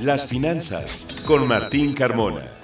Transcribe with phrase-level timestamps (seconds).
[0.00, 2.59] Las finanzas con Martín Carmona.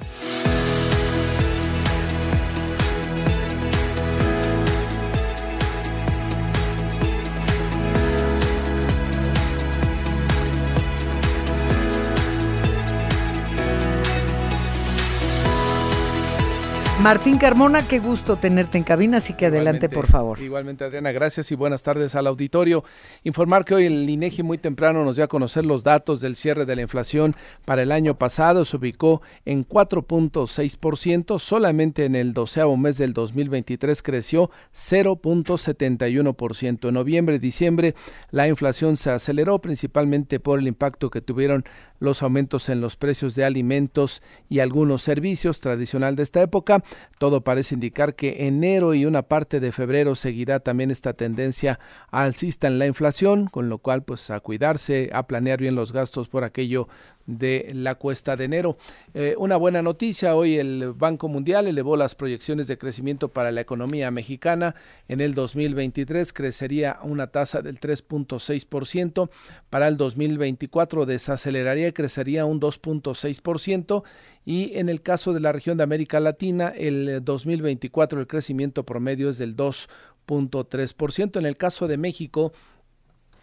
[17.07, 20.41] Martín Carmona, qué gusto tenerte en cabina, así que adelante, por favor.
[20.41, 22.83] Igualmente, Adriana, gracias y buenas tardes al auditorio.
[23.23, 26.67] Informar que hoy el INEGI muy temprano nos dio a conocer los datos del cierre
[26.67, 28.65] de la inflación para el año pasado.
[28.65, 36.89] Se ubicó en 4.6%, solamente en el doceavo mes del 2023 creció 0.71%.
[36.89, 37.95] En noviembre y diciembre
[38.33, 41.65] la inflación se aceleró principalmente por el impacto que tuvieron
[41.99, 46.83] los aumentos en los precios de alimentos y algunos servicios tradicional de esta época.
[47.19, 51.79] Todo parece indicar que enero y una parte de febrero seguirá también esta tendencia
[52.11, 56.29] alcista en la inflación, con lo cual pues a cuidarse, a planear bien los gastos
[56.29, 56.89] por aquello
[57.27, 58.79] de la cuesta de enero.
[59.15, 63.61] Eh, una buena noticia, hoy el Banco Mundial elevó las proyecciones de crecimiento para la
[63.61, 64.75] economía mexicana.
[65.09, 69.31] En el 2023 crecería una tasa del 3.6%,
[69.71, 74.05] para el 2024 desaceleraría y crecería un 2.6%
[74.45, 79.29] y en el caso de la región de América Latina, el 2024 el crecimiento promedio
[79.29, 81.39] es del 2.3%.
[81.39, 82.53] En el caso de México,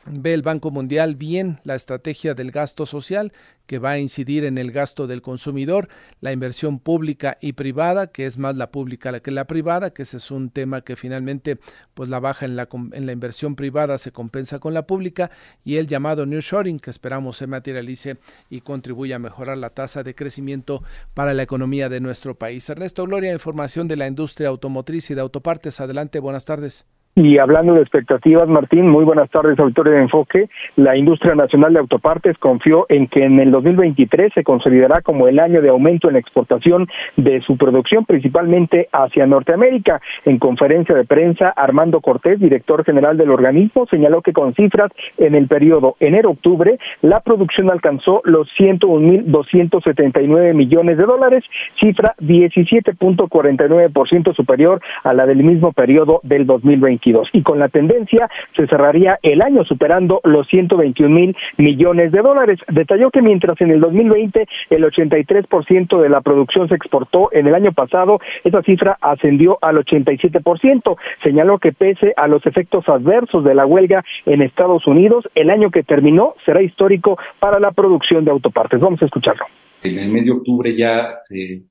[0.06, 3.32] ve el Banco Mundial bien la estrategia del gasto social
[3.66, 5.88] que va a incidir en el gasto del consumidor,
[6.20, 10.18] la inversión pública y privada, que es más la pública que la privada, que ese
[10.18, 11.58] es un tema que finalmente
[11.94, 15.32] pues la baja en la, en la inversión privada se compensa con la pública
[15.64, 18.18] y el llamado New Shoring que esperamos se materialice
[18.50, 22.68] y contribuya a mejorar la tasa de crecimiento para la economía de nuestro país.
[22.70, 25.80] Ernesto Gloria, información de la industria automotriz y de autopartes.
[25.80, 26.86] Adelante, buenas tardes.
[27.16, 30.50] Y hablando de expectativas, Martín, muy buenas tardes, auditorio de Enfoque.
[30.78, 35.38] La industria nacional de autopartes confió en que en el 2023 se consolidará como el
[35.38, 40.02] año de aumento en exportación de su producción, principalmente hacia Norteamérica.
[40.26, 44.90] En conferencia de prensa, Armando Cortés, director general del organismo, señaló que con cifras
[45.20, 51.44] en el periodo enero-octubre, la producción alcanzó los 101.279 millones de dólares,
[51.80, 57.03] cifra 17.49% superior a la del mismo periodo del 2020
[57.34, 62.60] y con la tendencia se cerraría el año superando los 121 mil millones de dólares.
[62.70, 67.56] Detalló que mientras en el 2020 el 83% de la producción se exportó en el
[67.56, 70.96] año pasado, esa cifra ascendió al 87%.
[71.24, 75.72] Señaló que pese a los efectos adversos de la huelga en Estados Unidos, el año
[75.72, 78.80] que terminó será histórico para la producción de autopartes.
[78.80, 79.46] Vamos a escucharlo.
[79.84, 81.64] En el mes de octubre ya se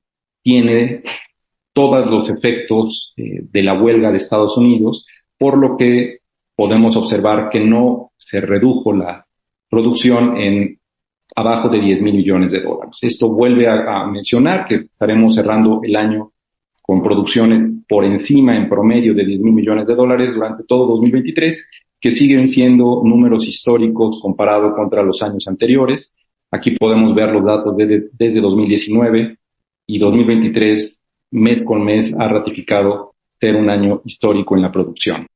[0.43, 1.01] tiene
[1.73, 5.05] todos los efectos eh, de la huelga de Estados Unidos
[5.37, 6.19] por lo que
[6.55, 9.25] podemos observar que no se redujo la
[9.69, 10.79] producción en
[11.35, 12.99] abajo de 10 mil millones de dólares.
[13.01, 16.31] Esto vuelve a, mencionar que estaremos cerrando el año
[16.81, 21.67] con producciones por encima en promedio de 10 mil millones de dólares durante todo 2023,
[21.99, 26.13] que siguen siendo números históricos comparados contra los años anteriores.
[26.51, 29.37] Aquí podemos ver los datos desde, desde 2019
[29.87, 31.01] y 2023,
[31.31, 33.12] mes con mes, ha ratificado
[33.43, 35.27] ser un año histórico en la producción.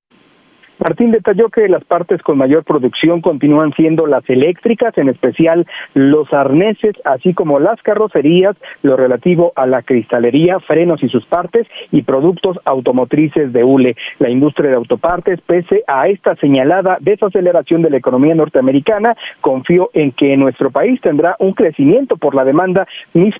[0.80, 6.32] Martín detalló que las partes con mayor producción continúan siendo las eléctricas, en especial los
[6.32, 12.04] arneses, así como las carrocerías, lo relativo a la cristalería, frenos y sus partes y
[12.04, 13.96] productos automotrices de hule.
[14.20, 20.12] La industria de autopartes, pese a esta señalada desaceleración de la economía norteamericana, confió en
[20.12, 22.88] que nuestro país tendrá un crecimiento por la demanda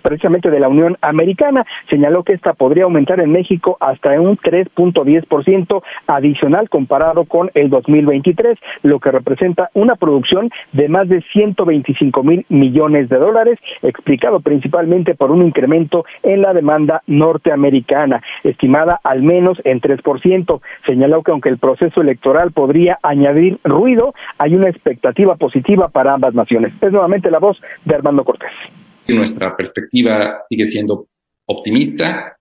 [0.02, 1.66] precisamente de la Unión Americana.
[1.90, 8.58] Señaló que esta podría aumentar en México hasta un 3.10% adicional comparado con el 2023,
[8.84, 15.16] lo que representa una producción de más de 125 mil millones de dólares, explicado principalmente
[15.16, 20.62] por un incremento en la demanda norteamericana, estimada al menos en 3%.
[20.86, 26.34] Señaló que aunque el proceso electoral podría añadir ruido, hay una expectativa positiva para ambas
[26.34, 26.74] naciones.
[26.82, 28.52] Es nuevamente la voz de Armando Cortés.
[29.08, 31.08] Nuestra perspectiva sigue siendo
[31.46, 32.38] optimista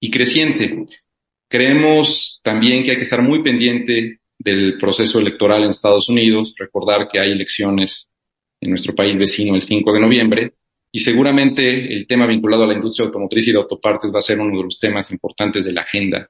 [0.00, 0.86] y creciente.
[1.48, 7.08] Creemos también que hay que estar muy pendiente del proceso electoral en Estados Unidos, recordar
[7.08, 8.08] que hay elecciones
[8.60, 10.52] en nuestro país vecino el 5 de noviembre
[10.92, 14.38] y seguramente el tema vinculado a la industria automotriz y de autopartes va a ser
[14.38, 16.28] uno de los temas importantes de la agenda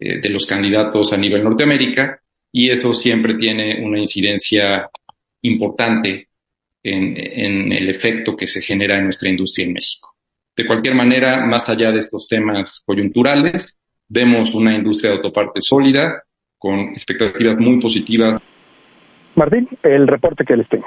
[0.00, 2.18] eh, de los candidatos a nivel Norteamérica
[2.50, 4.88] y eso siempre tiene una incidencia
[5.42, 6.28] importante
[6.82, 10.16] en, en el efecto que se genera en nuestra industria en México.
[10.56, 13.76] De cualquier manera, más allá de estos temas coyunturales,
[14.08, 16.22] vemos una industria de autopartes sólida,
[16.58, 18.40] con expectativas muy positivas.
[19.34, 20.86] Martín, el reporte que les tengo.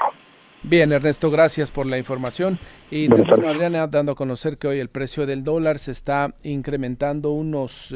[0.62, 2.58] Bien, Ernesto, gracias por la información.
[2.90, 7.30] Y termino, Adriana, dando a conocer que hoy el precio del dólar se está incrementando
[7.30, 7.94] unos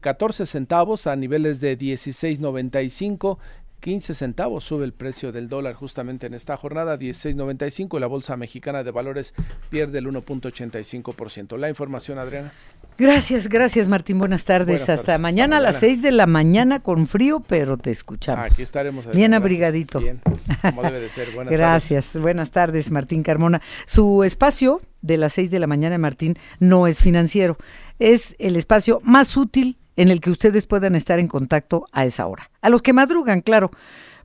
[0.00, 3.38] 14 eh, centavos a niveles de 16.95
[3.82, 8.36] 15 centavos sube el precio del dólar justamente en esta jornada, 16.95 y la Bolsa
[8.36, 9.34] Mexicana de Valores
[9.70, 11.58] pierde el 1.85%.
[11.58, 12.52] La información, Adriana.
[12.96, 14.88] Gracias, gracias Martín, buenas tardes.
[14.88, 18.52] Hasta mañana a las 6 de la mañana con frío, pero te escuchamos.
[18.52, 19.10] Aquí estaremos.
[19.10, 19.98] Bien abrigadito.
[19.98, 20.20] Bien,
[20.60, 21.30] como debe de ser.
[21.34, 23.60] Buenas gracias, buenas tardes Martín Carmona.
[23.84, 27.56] Su espacio de las 6 de la mañana, Martín, no es financiero,
[27.98, 32.26] es el espacio más útil en el que ustedes puedan estar en contacto a esa
[32.26, 32.50] hora.
[32.60, 33.70] A los que madrugan, claro,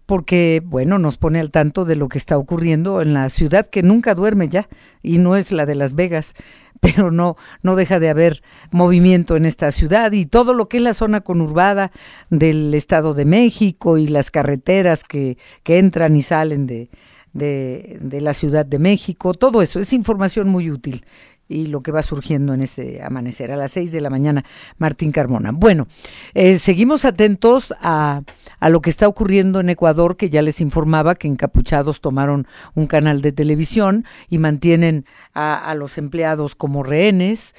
[0.07, 3.83] porque, bueno, nos pone al tanto de lo que está ocurriendo en la ciudad que
[3.83, 4.69] nunca duerme ya,
[5.03, 6.33] y no es la de Las Vegas,
[6.79, 8.41] pero no, no deja de haber
[8.71, 11.91] movimiento en esta ciudad y todo lo que es la zona conurbada
[12.29, 16.89] del Estado de México y las carreteras que, que entran y salen de,
[17.33, 21.03] de, de la Ciudad de México, todo eso es información muy útil
[21.47, 23.51] y lo que va surgiendo en ese amanecer.
[23.51, 24.43] A las seis de la mañana,
[24.77, 25.51] Martín Carmona.
[25.51, 25.87] Bueno,
[26.33, 28.21] eh, seguimos atentos a,
[28.59, 32.87] a, lo que está ocurriendo en Ecuador, que ya les informaba que encapuchados tomaron un
[32.87, 37.53] canal de televisión y mantienen a, a los empleados como rehenes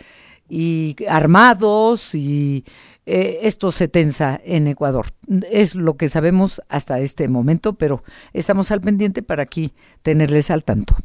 [0.49, 2.64] y armados y
[3.11, 5.06] eh, esto se tensa en Ecuador.
[5.50, 8.02] Es lo que sabemos hasta este momento, pero
[8.35, 10.96] estamos al pendiente para aquí tenerles al tanto.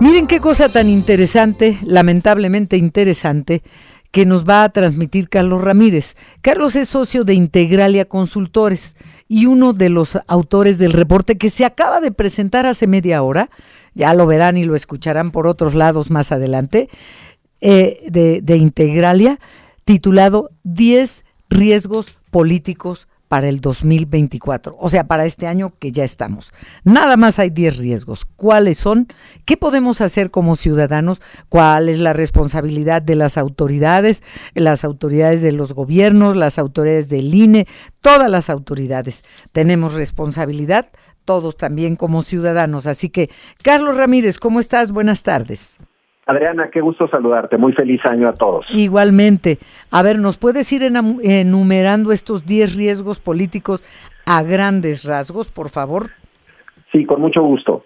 [0.00, 3.62] Miren qué cosa tan interesante, lamentablemente interesante,
[4.10, 6.16] que nos va a transmitir Carlos Ramírez.
[6.40, 8.96] Carlos es socio de Integralia Consultores
[9.28, 13.50] y uno de los autores del reporte que se acaba de presentar hace media hora,
[13.92, 16.88] ya lo verán y lo escucharán por otros lados más adelante,
[17.60, 19.38] eh, de, Integralia,
[19.84, 26.52] titulado 10 riesgos políticos para el 2024, o sea, para este año que ya estamos.
[26.82, 28.24] Nada más hay 10 riesgos.
[28.34, 29.06] ¿Cuáles son?
[29.44, 31.22] ¿Qué podemos hacer como ciudadanos?
[31.48, 34.24] ¿Cuál es la responsabilidad de las autoridades,
[34.54, 37.68] las autoridades de los gobiernos, las autoridades del INE,
[38.00, 39.22] todas las autoridades?
[39.52, 40.90] Tenemos responsabilidad
[41.24, 42.88] todos también como ciudadanos.
[42.88, 43.30] Así que,
[43.62, 44.90] Carlos Ramírez, ¿cómo estás?
[44.90, 45.78] Buenas tardes.
[46.30, 47.58] Adriana, qué gusto saludarte.
[47.58, 48.64] Muy feliz año a todos.
[48.70, 49.58] Igualmente.
[49.90, 53.82] A ver, ¿nos puedes ir enumerando estos 10 riesgos políticos
[54.26, 56.10] a grandes rasgos, por favor?
[56.92, 57.84] Sí, con mucho gusto.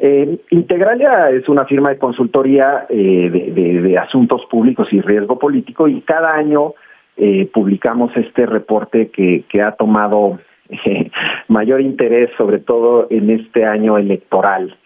[0.00, 6.00] Eh, Integralia es una firma de consultoría eh, de, asuntos públicos y riesgo político y
[6.02, 6.74] cada año
[7.16, 10.38] eh, publicamos este reporte que, que ha tomado
[11.48, 14.76] mayor interés, sobre todo en este año electoral.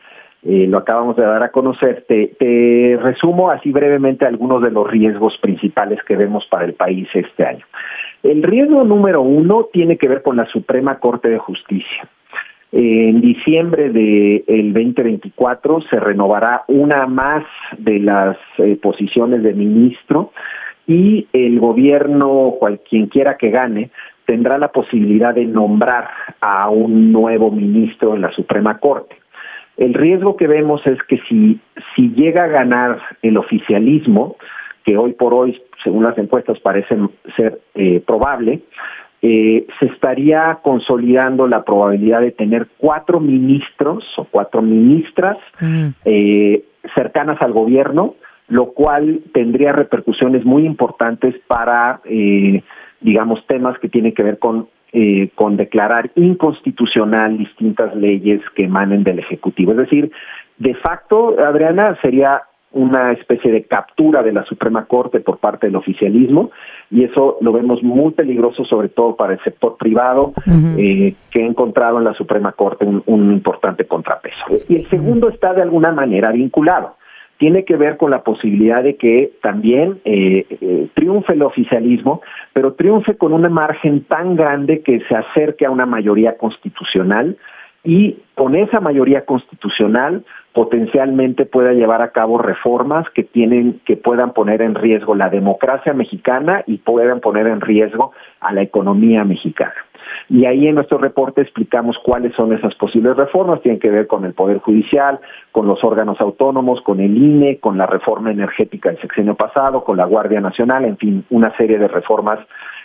[0.44, 2.04] Eh, lo acabamos de dar a conocer.
[2.08, 7.44] Te, resumo así brevemente algunos de los riesgos principales que vemos para el país este
[7.44, 7.64] año.
[8.22, 12.08] El riesgo número uno tiene que ver con la Suprema Corte de Justicia.
[12.72, 17.44] En diciembre del de 2024 se renovará una más
[17.76, 20.32] de las eh, posiciones de ministro
[20.86, 23.90] y el gobierno, cual, quien quiera que gane,
[24.24, 26.08] tendrá la posibilidad de nombrar
[26.40, 29.21] a un nuevo ministro en la Suprema Corte.
[29.76, 31.60] El riesgo que vemos es que si,
[31.94, 34.36] si llega a ganar el oficialismo,
[34.84, 36.96] que hoy por hoy, según las encuestas, parece
[37.36, 38.62] ser eh, probable,
[39.22, 45.88] eh, se estaría consolidando la probabilidad de tener cuatro ministros o cuatro ministras mm.
[46.04, 46.64] eh,
[46.94, 48.16] cercanas al gobierno,
[48.48, 52.02] lo cual tendría repercusiones muy importantes para,
[53.00, 59.04] digamos, temas que tienen que ver con eh, con declarar inconstitucional distintas leyes que emanen
[59.04, 59.72] del Ejecutivo.
[59.72, 60.12] Es decir,
[60.58, 65.76] de facto, Adriana, sería una especie de captura de la Suprema Corte por parte del
[65.76, 66.50] oficialismo
[66.90, 70.32] y eso lo vemos muy peligroso sobre todo para el sector privado
[70.78, 74.44] eh, que ha encontrado en la Suprema Corte un importante contrapeso.
[74.68, 76.96] Y el segundo está de alguna manera vinculado
[77.42, 82.22] tiene que ver con la posibilidad de que también eh, eh, triunfe el oficialismo,
[82.52, 87.36] pero triunfe con una margen tan grande que se acerque a una mayoría constitucional
[87.82, 94.34] y con esa mayoría constitucional potencialmente pueda llevar a cabo reformas que tienen que puedan
[94.34, 99.74] poner en riesgo la democracia mexicana y puedan poner en riesgo a la economía mexicana.
[100.28, 103.62] Y ahí en nuestro reporte explicamos cuáles son esas posibles reformas.
[103.62, 107.78] Tienen que ver con el Poder Judicial, con los órganos autónomos, con el INE, con
[107.78, 111.88] la reforma energética del sexenio pasado, con la Guardia Nacional, en fin, una serie de
[111.88, 112.38] reformas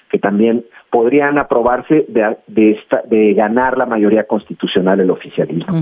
[0.09, 2.79] que también podrían aprobarse de, de,
[3.09, 5.81] de ganar la mayoría constitucional el oficialismo.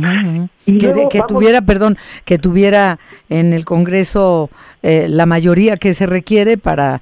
[0.65, 2.97] Y que, tuviera, perdón, que tuviera
[3.29, 4.49] en el Congreso
[4.81, 6.99] eh, la mayoría que se requiere para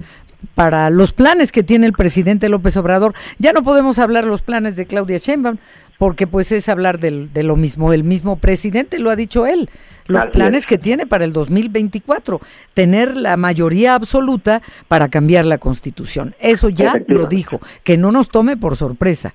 [0.55, 3.13] para los planes que tiene el presidente López Obrador.
[3.39, 5.57] Ya no podemos hablar los planes de Claudia Sheinbaum,
[5.97, 7.93] porque pues es hablar del, de lo mismo.
[7.93, 9.69] El mismo presidente lo ha dicho él,
[10.07, 12.39] los planes que tiene para el 2024,
[12.73, 16.35] tener la mayoría absoluta para cambiar la constitución.
[16.39, 19.33] Eso ya lo dijo, que no nos tome por sorpresa.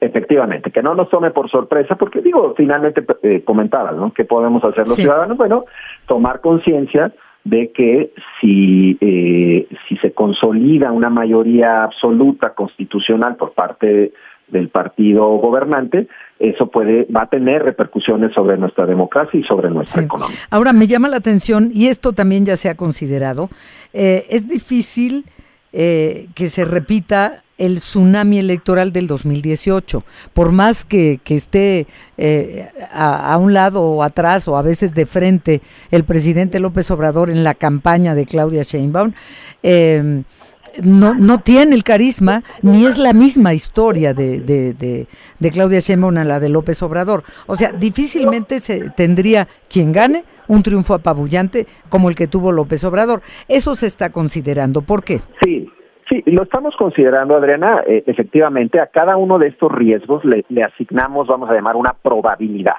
[0.00, 4.12] Efectivamente, que no nos tome por sorpresa, porque digo, finalmente eh, comentabas, ¿no?
[4.12, 5.36] ¿Qué podemos hacer los ciudadanos?
[5.36, 5.64] Bueno,
[6.06, 7.12] tomar conciencia
[7.48, 14.12] de que si, eh, si se consolida una mayoría absoluta constitucional por parte
[14.48, 20.02] del partido gobernante, eso puede va a tener repercusiones sobre nuestra democracia y sobre nuestra
[20.02, 20.36] economía.
[20.50, 23.48] Ahora me llama la atención y esto también ya se ha considerado.
[23.92, 25.24] Eh, es difícil
[25.80, 30.02] eh, que se repita el tsunami electoral del 2018.
[30.32, 35.60] Por más que, esté eh, a, un lado o atrás o a veces de frente
[35.92, 39.12] el presidente López Obrador en la campaña de Claudia Sheinbaum,
[39.62, 40.24] eh,
[40.82, 45.06] no, no tiene el carisma ni es la misma historia de, de,
[45.38, 47.22] de, Claudia Sheinbaum a la de López Obrador.
[47.46, 52.82] O sea, difícilmente se tendría quien gane un triunfo apabullante como el que tuvo López
[52.84, 53.22] Obrador.
[53.46, 54.82] Eso se está considerando.
[54.82, 55.20] ¿Por qué?
[55.44, 55.67] Sí,
[56.26, 57.82] Lo estamos considerando, Adriana.
[57.86, 62.76] Eh, efectivamente, a cada uno de estos riesgos le, asignamos, vamos a llamar, una probabilidad.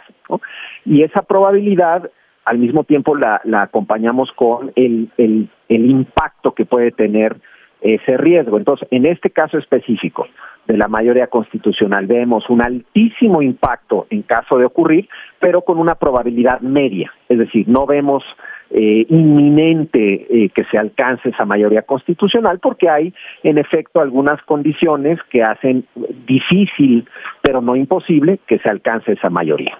[0.86, 2.10] Y esa probabilidad,
[2.46, 7.38] al mismo tiempo, la, acompañamos con el, el, impacto que puede tener
[7.82, 8.58] ese riesgo.
[8.58, 10.28] Entonces, en este caso específico
[10.66, 15.08] de la mayoría constitucional, vemos un altísimo impacto en caso de ocurrir,
[15.40, 17.12] pero con una probabilidad media.
[17.30, 18.24] Es decir, no vemos
[18.72, 25.20] eh, inminente eh, que se alcance esa mayoría constitucional porque hay en efecto algunas condiciones
[25.32, 25.86] que hacen
[26.28, 27.08] difícil
[27.42, 29.78] pero no imposible que se alcance esa mayoría.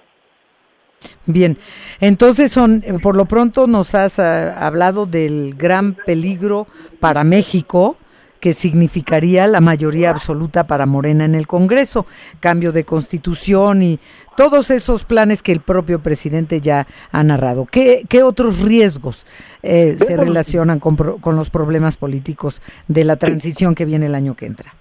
[1.26, 1.58] Bien,
[2.02, 6.68] entonces son, por lo pronto nos has ah, hablado del gran peligro
[7.00, 7.98] para México,
[8.40, 12.06] que significaría la mayoría absoluta para Morena en el Congreso,
[12.40, 14.00] cambio de constitución y
[14.38, 17.66] todos esos planes que el propio presidente ya ha narrado.
[17.70, 19.26] ¿Qué, qué otros riesgos
[19.64, 24.36] eh, se relacionan con, con los problemas políticos de la transición que viene el año
[24.36, 24.72] que entra?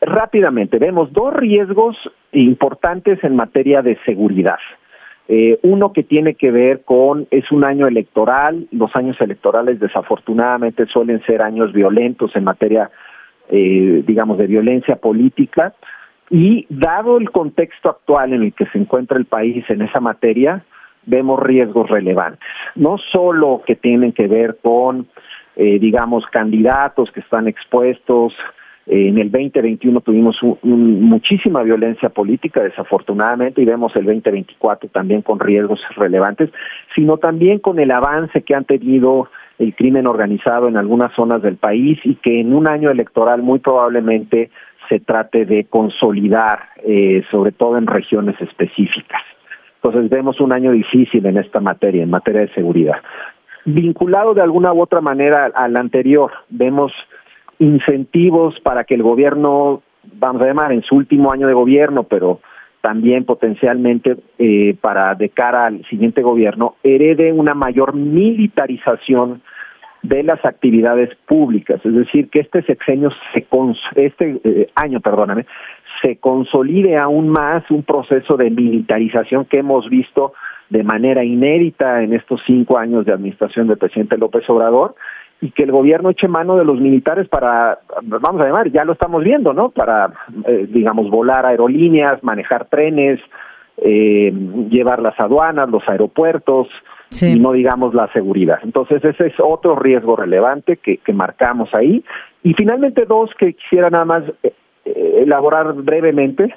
[0.00, 1.96] Rápidamente, vemos dos riesgos
[2.32, 4.58] importantes en materia de seguridad.
[5.34, 10.84] Eh, uno que tiene que ver con, es un año electoral, los años electorales desafortunadamente
[10.84, 12.90] suelen ser años violentos en materia,
[13.48, 15.72] eh, digamos, de violencia política,
[16.28, 20.66] y dado el contexto actual en el que se encuentra el país en esa materia,
[21.06, 25.06] vemos riesgos relevantes, no solo que tienen que ver con,
[25.56, 28.34] eh, digamos, candidatos que están expuestos,
[28.86, 35.80] en el 2021 tuvimos muchísima violencia política, desafortunadamente, y vemos el 2024 también con riesgos
[35.96, 36.50] relevantes,
[36.94, 41.56] sino también con el avance que han tenido el crimen organizado en algunas zonas del
[41.56, 44.50] país y que en un año electoral muy probablemente
[44.88, 49.22] se trate de consolidar, eh, sobre todo en regiones específicas.
[49.76, 52.96] Entonces vemos un año difícil en esta materia, en materia de seguridad.
[53.64, 56.92] Vinculado de alguna u otra manera al anterior, vemos
[57.62, 59.82] incentivos para que el gobierno,
[60.14, 62.40] vamos a llamar, en su último año de gobierno, pero
[62.80, 69.42] también potencialmente eh, para de cara al siguiente gobierno, herede una mayor militarización
[70.02, 73.46] de las actividades públicas, es decir, que este sexenio, se
[73.94, 75.46] este eh, año, perdóname,
[76.02, 80.32] se consolide aún más un proceso de militarización que hemos visto
[80.70, 84.96] de manera inédita en estos cinco años de administración del presidente López Obrador
[85.42, 88.92] y que el gobierno eche mano de los militares para, vamos a llamar, ya lo
[88.92, 89.70] estamos viendo, ¿no?
[89.70, 90.12] Para,
[90.46, 93.18] eh, digamos, volar aerolíneas, manejar trenes,
[93.78, 94.32] eh,
[94.70, 96.68] llevar las aduanas, los aeropuertos,
[97.20, 98.60] y no digamos la seguridad.
[98.62, 102.04] Entonces ese es otro riesgo relevante que, que marcamos ahí.
[102.44, 104.54] Y finalmente dos que quisiera nada más eh,
[105.22, 106.54] elaborar brevemente,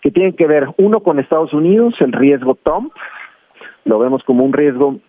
[0.00, 2.92] que tienen que ver uno con Estados Unidos, el riesgo Trump,
[3.84, 5.00] lo vemos como un riesgo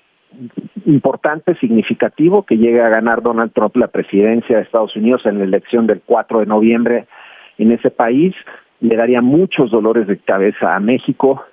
[0.85, 5.43] importante, significativo, que llegue a ganar Donald Trump la presidencia de Estados Unidos en la
[5.43, 7.05] elección del 4 de noviembre
[7.57, 8.33] en ese país,
[8.79, 11.43] le daría muchos dolores de cabeza a México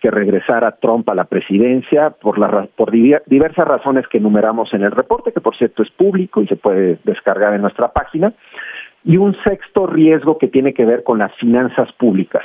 [0.00, 4.92] que regresara Trump a la presidencia por, la, por diversas razones que enumeramos en el
[4.92, 8.32] reporte, que por cierto es público y se puede descargar en nuestra página.
[9.04, 12.44] Y un sexto riesgo que tiene que ver con las finanzas públicas.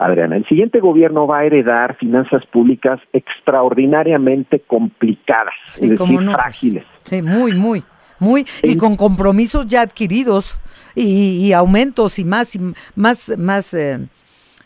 [0.00, 0.36] Adriana.
[0.36, 6.84] El siguiente gobierno va a heredar finanzas públicas extraordinariamente complicadas, es decir, pues, frágiles.
[7.04, 7.84] Sí, muy, muy,
[8.18, 10.58] muy, y con compromisos ya adquiridos
[10.94, 12.60] y, aumentos y más, y
[12.94, 13.98] más, más, eh,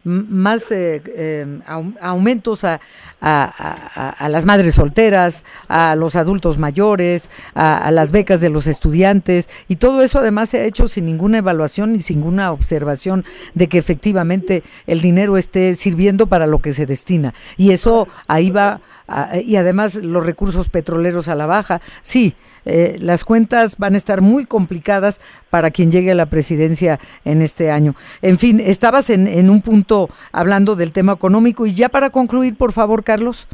[0.04, 1.60] más eh, eh,
[2.00, 2.80] aumentos a,
[3.20, 9.76] a, las madres solteras, a los adultos mayores, a, las becas de los estudiantes y
[9.76, 13.76] todo eso además se ha hecho sin ninguna evaluación ni sin ninguna observación de que
[13.76, 17.34] efectivamente el dinero esté sirviendo para lo que se destina.
[17.58, 18.80] Y eso ahí va,
[19.44, 21.80] y además los recursos petroleros a la baja.
[22.02, 22.34] Sí,
[22.64, 25.20] eh, las cuentas van a estar muy complicadas
[25.50, 27.94] para quien llegue a la presidencia en este año.
[28.22, 32.56] En fin, estabas en, en un punto hablando del tema económico y ya para concluir,
[32.56, 33.46] por favor, Carlos.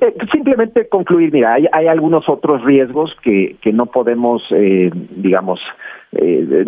[0.00, 5.58] Eh, simplemente concluir, mira, hay, hay algunos otros riesgos que, que no podemos, eh, digamos,
[6.12, 6.64] eh,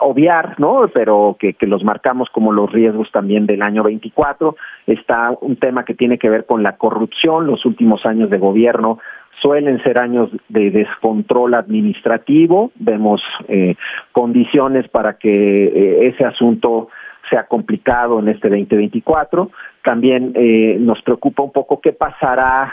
[0.00, 0.88] obviar, ¿no?
[0.92, 4.56] Pero que, los marcamos como los riesgos también del año 24.
[4.86, 7.46] Está un tema que tiene que ver con la corrupción.
[7.46, 8.98] Los últimos años de gobierno
[9.40, 13.74] suelen ser años de descontrol administrativo, vemos eh,
[14.12, 16.88] condiciones para que eh, ese asunto
[17.28, 19.50] sea complicado en este 2024.
[19.82, 22.72] También eh, nos preocupa un poco qué pasará,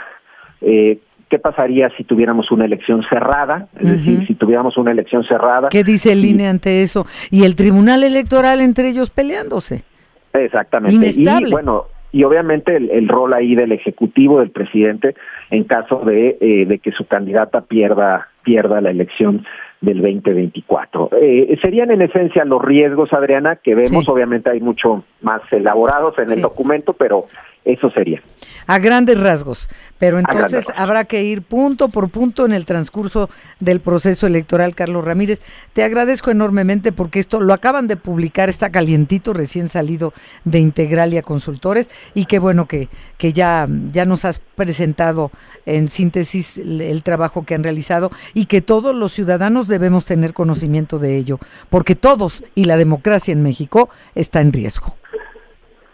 [1.30, 5.68] qué pasaría si tuviéramos una elección cerrada, es decir, si tuviéramos una elección cerrada.
[5.70, 7.06] ¿Qué dice el INE ante eso?
[7.30, 9.84] Y el Tribunal Electoral entre ellos peleándose.
[10.32, 11.10] Exactamente.
[11.16, 15.14] Y bueno, y obviamente el, rol ahí del ejecutivo del presidente
[15.50, 19.44] en caso de, eh, de que su candidata pierda pierda la elección
[19.80, 21.10] del 2024.
[21.20, 26.30] Eh, serían en esencia los riesgos, Adriana, que vemos, obviamente hay mucho más elaborados en
[26.30, 27.26] el documento, pero
[27.64, 28.22] eso sería.
[28.66, 33.80] A grandes rasgos, pero entonces habrá que ir punto por punto en el transcurso del
[33.80, 35.40] proceso electoral, Carlos Ramírez.
[35.72, 40.12] Te agradezco enormemente porque esto lo acaban de publicar, está calientito, recién salido
[40.44, 42.88] de Integralia Consultores y qué bueno que,
[43.18, 45.30] que ya, ya nos has presentado
[45.66, 50.98] en síntesis el trabajo que han realizado y que todos los ciudadanos debemos tener conocimiento
[50.98, 54.94] de ello, porque todos y la democracia en México está en riesgo.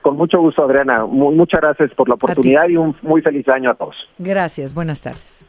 [0.07, 1.05] Con mucho gusto, Adriana.
[1.05, 3.97] muchas gracias por la oportunidad y un muy feliz año a todos.
[4.19, 5.45] Gracias, buenas tardes.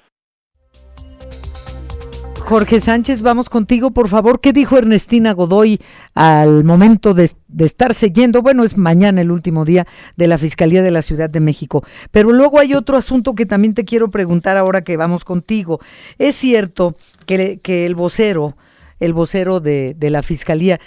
[2.40, 4.42] Jorge Sánchez, vamos contigo, por favor.
[4.42, 5.78] ¿Qué dijo Ernestina Godoy
[6.16, 8.42] al momento de, de, estarse yendo?
[8.42, 9.86] Bueno, es mañana el último día
[10.16, 11.84] de la Fiscalía de la Ciudad de México.
[12.10, 15.80] Pero luego hay otro asunto que también te quiero preguntar ahora que vamos contigo.
[16.17, 16.96] ¿Es cierto
[17.28, 18.56] que, que el vocero,
[19.00, 20.80] el vocero de, de la Fiscalía,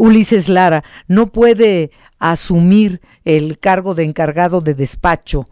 [0.00, 5.44] Ulises Lara, no puede asumir el cargo de encargado de despacho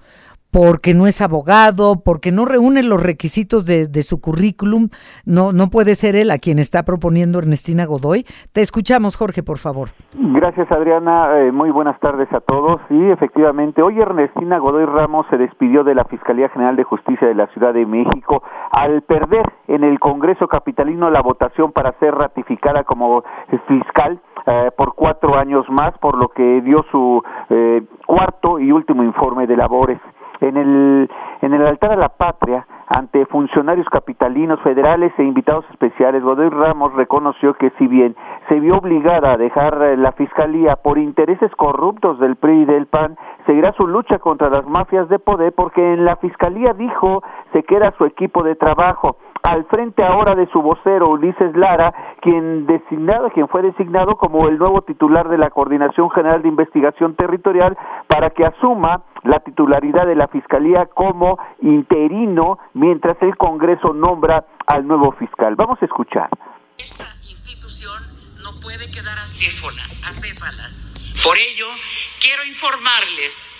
[0.51, 4.89] porque no es abogado, porque no reúne los requisitos de, su currículum,
[5.27, 8.25] no, no puede ser él a quien está proponiendo Ernestina Godoy.
[8.53, 9.91] Te escuchamos, Jorge, por favor.
[10.15, 11.41] Gracias, Adriana.
[11.41, 12.81] Eh, muy buenas tardes a todos.
[12.89, 17.35] Sí, efectivamente, hoy Ernestina Godoy Ramos se despidió de la Fiscalía General de Justicia de
[17.35, 22.85] la Ciudad de México al perder en el Congreso Capitalino la votación para ser ratificada
[22.85, 23.23] como
[23.67, 29.03] fiscal eh, por cuatro años más, por lo que dio su eh, cuarto y último
[29.03, 29.99] informe de labores.
[30.41, 31.11] En el,
[31.43, 36.95] en el altar a la patria, ante funcionarios capitalinos, federales e invitados especiales, Godoy Ramos
[36.95, 38.17] reconoció que si bien
[38.49, 43.17] se vio obligada a dejar la fiscalía por intereses corruptos del PRI y del PAN,
[43.47, 47.23] seguirá su lucha contra las mafias de poder porque en la fiscalía dijo
[47.53, 49.17] se queda su equipo de trabajo.
[49.43, 54.59] Al frente ahora de su vocero Ulises Lara, quien designado, quien fue designado como el
[54.59, 57.77] nuevo titular de la Coordinación General de Investigación Territorial
[58.09, 64.87] para que asuma la titularidad de la Fiscalía como interino mientras el Congreso nombra al
[64.87, 65.55] nuevo fiscal.
[65.57, 66.29] Vamos a escuchar.
[66.77, 68.03] Esta institución
[68.43, 70.71] no puede quedar acéfala, acéfala.
[71.23, 71.67] Por ello,
[72.21, 73.51] quiero informarles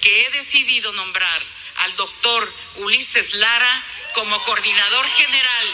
[0.00, 1.42] que he decidido nombrar
[1.84, 2.48] al doctor
[2.84, 3.82] Ulises Lara
[4.14, 5.66] como coordinador general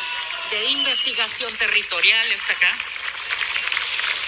[0.50, 2.76] de investigación territorial, está acá,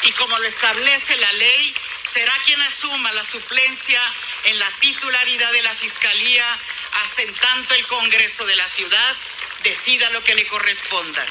[0.04, 1.74] y como lo establece la ley,
[2.12, 4.00] será quien asuma la suplencia
[4.44, 6.58] en la titularidad de la Fiscalía
[7.02, 9.16] hasta en tanto el Congreso de la ciudad
[9.62, 11.26] decida lo que le corresponda.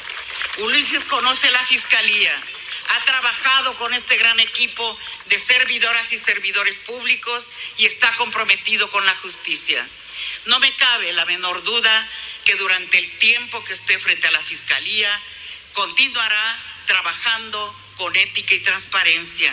[0.58, 2.42] Ulises conoce la Fiscalía,
[2.88, 9.04] ha trabajado con este gran equipo de servidoras y servidores públicos y está comprometido con
[9.04, 9.86] la justicia.
[10.46, 12.08] No me cabe la menor duda
[12.44, 15.20] que durante el tiempo que esté frente a la Fiscalía
[15.72, 19.52] continuará trabajando con ética y transparencia.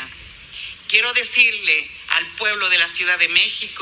[0.94, 1.90] Quiero decirle
[2.22, 3.82] al pueblo de la Ciudad de México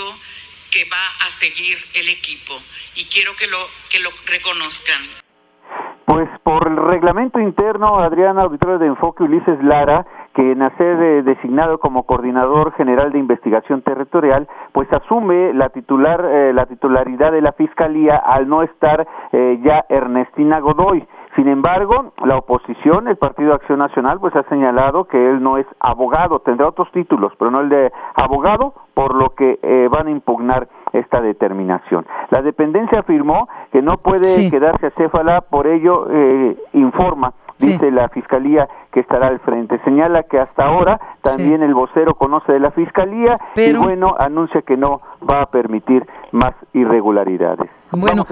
[0.72, 2.56] que va a seguir el equipo
[2.96, 3.60] y quiero que lo,
[3.92, 5.04] que lo reconozcan.
[6.08, 12.04] Pues por el reglamento interno, Adriana, auditorio de Enfoque Ulises Lara, que ser designado como
[12.04, 18.16] coordinador general de investigación territorial, pues asume la titular eh, la titularidad de la fiscalía
[18.16, 21.06] al no estar eh, ya Ernestina Godoy.
[21.36, 25.66] Sin embargo, la oposición, el Partido Acción Nacional, pues ha señalado que él no es
[25.80, 30.12] abogado, tendrá otros títulos, pero no el de abogado, por lo que eh, van a
[30.12, 32.06] impugnar esta determinación.
[32.32, 38.68] La dependencia afirmó que no puede quedarse acéfala, por ello eh, informa dice la Fiscalía
[38.92, 39.80] que estará al frente.
[39.84, 44.78] Señala que hasta ahora también el vocero conoce de la Fiscalía y bueno, anuncia que
[44.78, 47.70] no va a permitir más irregularidades.
[47.92, 48.26] Bueno,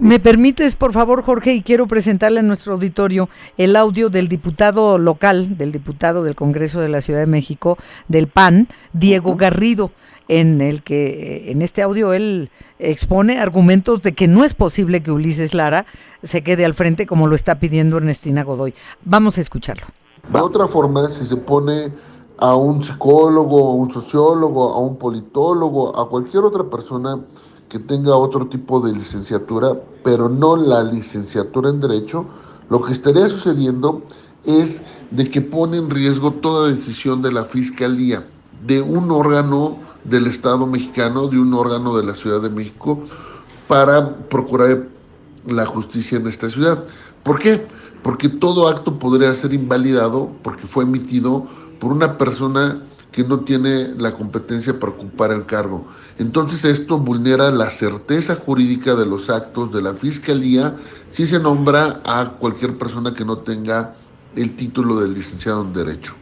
[0.00, 4.98] me permites, por favor, Jorge, y quiero presentarle a nuestro auditorio el audio del diputado
[4.98, 7.76] local, del diputado del Congreso de la Ciudad de México,
[8.08, 9.90] del PAN, Diego Garrido
[10.28, 15.02] en el que eh, en este audio él expone argumentos de que no es posible
[15.02, 15.86] que Ulises Lara
[16.22, 18.74] se quede al frente como lo está pidiendo Ernestina Godoy.
[19.04, 19.86] Vamos a escucharlo.
[20.32, 21.92] De otra forma, si se pone
[22.38, 27.20] a un psicólogo, a un sociólogo, a un politólogo, a cualquier otra persona
[27.68, 32.26] que tenga otro tipo de licenciatura, pero no la licenciatura en Derecho,
[32.70, 34.02] lo que estaría sucediendo
[34.44, 38.26] es de que pone en riesgo toda decisión de la Fiscalía,
[38.66, 43.00] de un órgano del Estado mexicano, de un órgano de la Ciudad de México,
[43.68, 44.86] para procurar
[45.46, 46.84] la justicia en esta ciudad.
[47.22, 47.66] ¿Por qué?
[48.02, 51.46] Porque todo acto podría ser invalidado porque fue emitido
[51.84, 52.80] por una persona
[53.12, 55.84] que no tiene la competencia para ocupar el cargo.
[56.18, 60.76] Entonces esto vulnera la certeza jurídica de los actos de la Fiscalía
[61.08, 63.92] si se nombra a cualquier persona que no tenga
[64.34, 66.14] el título de licenciado en Derecho.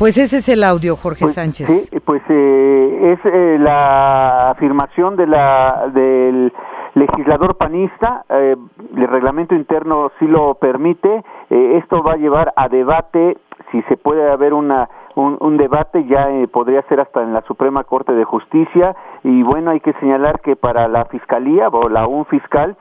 [0.00, 1.68] Pues ese es el audio, Jorge pues, Sánchez.
[1.68, 6.52] Sí, pues eh, es eh, la afirmación de la del
[6.96, 8.56] legislador panista, eh,
[8.96, 13.36] el reglamento interno sí lo permite, esto va a llevar a debate
[13.70, 18.12] si se puede haber una un, debate ya podría ser hasta en la Suprema Corte
[18.12, 22.76] de Justicia y bueno hay que señalar que para la fiscalía o la un fiscal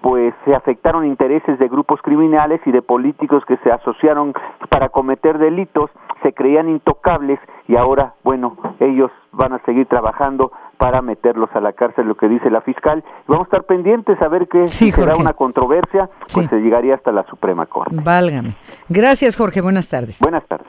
[0.00, 4.32] pues se afectaron intereses de grupos criminales y de políticos que se asociaron
[4.68, 5.90] para cometer delitos
[6.22, 11.72] se creían intocables y ahora, bueno, ellos van a seguir trabajando para meterlos a la
[11.72, 13.04] cárcel, lo que dice la fiscal.
[13.26, 17.12] Vamos a estar pendientes a ver que si será una controversia, pues se llegaría hasta
[17.12, 17.96] la Suprema Corte.
[18.02, 18.54] Válgame.
[18.88, 19.60] Gracias, Jorge.
[19.60, 20.20] Buenas tardes.
[20.20, 20.68] Buenas tardes.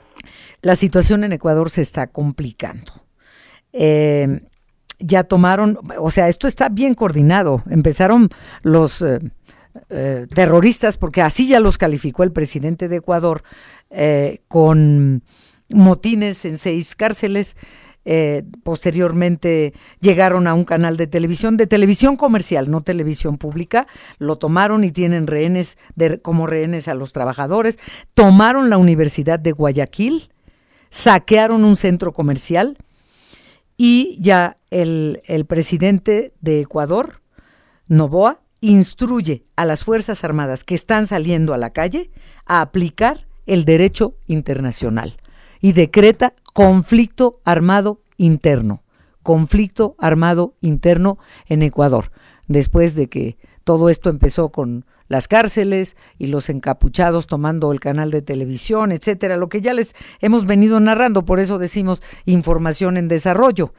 [0.61, 2.91] La situación en Ecuador se está complicando.
[3.71, 4.41] Eh,
[4.99, 7.59] ya tomaron, o sea, esto está bien coordinado.
[7.69, 8.29] Empezaron
[8.63, 9.19] los eh,
[9.89, 13.43] eh, terroristas, porque así ya los calificó el presidente de Ecuador,
[13.89, 15.23] eh, con
[15.73, 17.55] motines en seis cárceles.
[18.11, 23.85] Eh, posteriormente llegaron a un canal de televisión, de televisión comercial, no televisión pública,
[24.17, 25.77] lo tomaron y tienen rehenes
[26.23, 27.77] como rehenes a los trabajadores,
[28.15, 30.31] tomaron la Universidad de Guayaquil,
[30.89, 32.79] saquearon un centro comercial
[33.77, 37.21] y ya el, el presidente de Ecuador,
[37.87, 42.09] Novoa, instruye a las Fuerzas Armadas que están saliendo a la calle
[42.47, 45.18] a aplicar el derecho internacional
[45.61, 48.83] y decreta conflicto armado interno,
[49.23, 51.17] conflicto armado interno
[51.47, 52.11] en Ecuador,
[52.47, 58.11] después de que todo esto empezó con las cárceles y los encapuchados tomando el canal
[58.11, 63.07] de televisión, etcétera, lo que ya les hemos venido narrando, por eso decimos información en
[63.07, 63.73] desarrollo.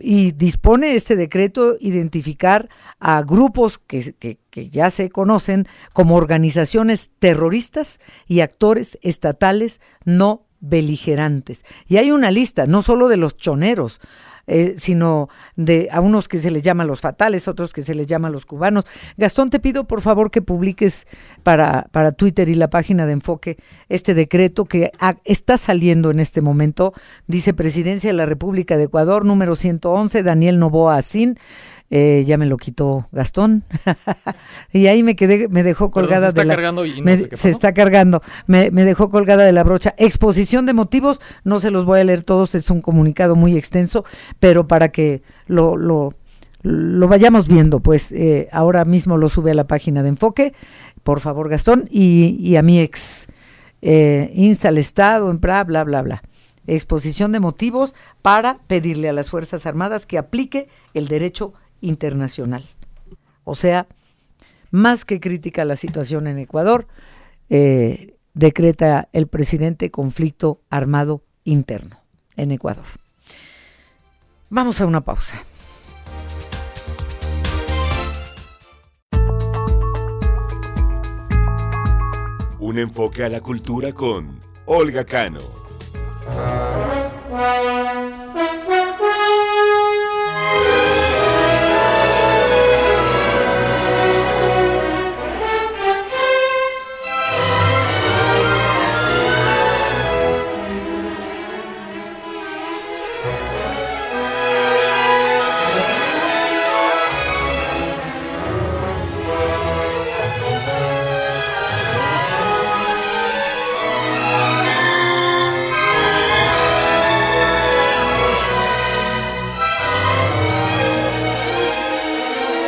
[0.00, 8.40] Y dispone este decreto identificar a grupos que, ya se conocen como organizaciones terroristas y
[8.40, 11.66] actores estatales no beligerantes.
[11.86, 14.00] Y hay una lista, no solo de los choneros,
[14.48, 18.08] eh, sino de a unos que se les llama los fatales, otros que se les
[18.08, 18.84] llama los cubanos.
[19.16, 21.06] Gastón, te pido por favor que publiques
[21.44, 23.56] para, para Twitter y la página de Enfoque
[23.88, 24.90] este decreto que
[25.24, 26.92] está saliendo en este momento.
[27.28, 31.38] Dice Presidencia de la República de Ecuador, número 111, Daniel Novoa Asín.
[31.94, 33.64] Eh, ya me lo quitó Gastón.
[34.72, 37.02] Y ahí me quedé, me dejó colgada se está de la, cargando y
[37.32, 39.94] se está cargando, me, me, dejó colgada de la brocha.
[39.98, 44.06] Exposición de motivos, no se los voy a leer todos, es un comunicado muy extenso,
[44.40, 46.14] pero para que lo, lo,
[46.62, 50.54] lo vayamos viendo, pues eh, ahora mismo lo sube a la página de Enfoque,
[51.02, 53.26] por favor Gastón, y, y a mi ex
[53.82, 56.22] eh, insta al Estado, en bla, bla, bla, bla.
[56.66, 61.52] Exposición de motivos para pedirle a las Fuerzas Armadas que aplique el derecho
[61.82, 62.64] internacional.
[63.44, 63.86] O sea,
[64.70, 66.86] más que crítica la situación en Ecuador,
[67.50, 72.00] eh, decreta el presidente conflicto armado interno
[72.36, 72.86] en Ecuador.
[74.48, 75.44] Vamos a una pausa.
[82.58, 85.40] Un enfoque a la cultura con Olga Cano.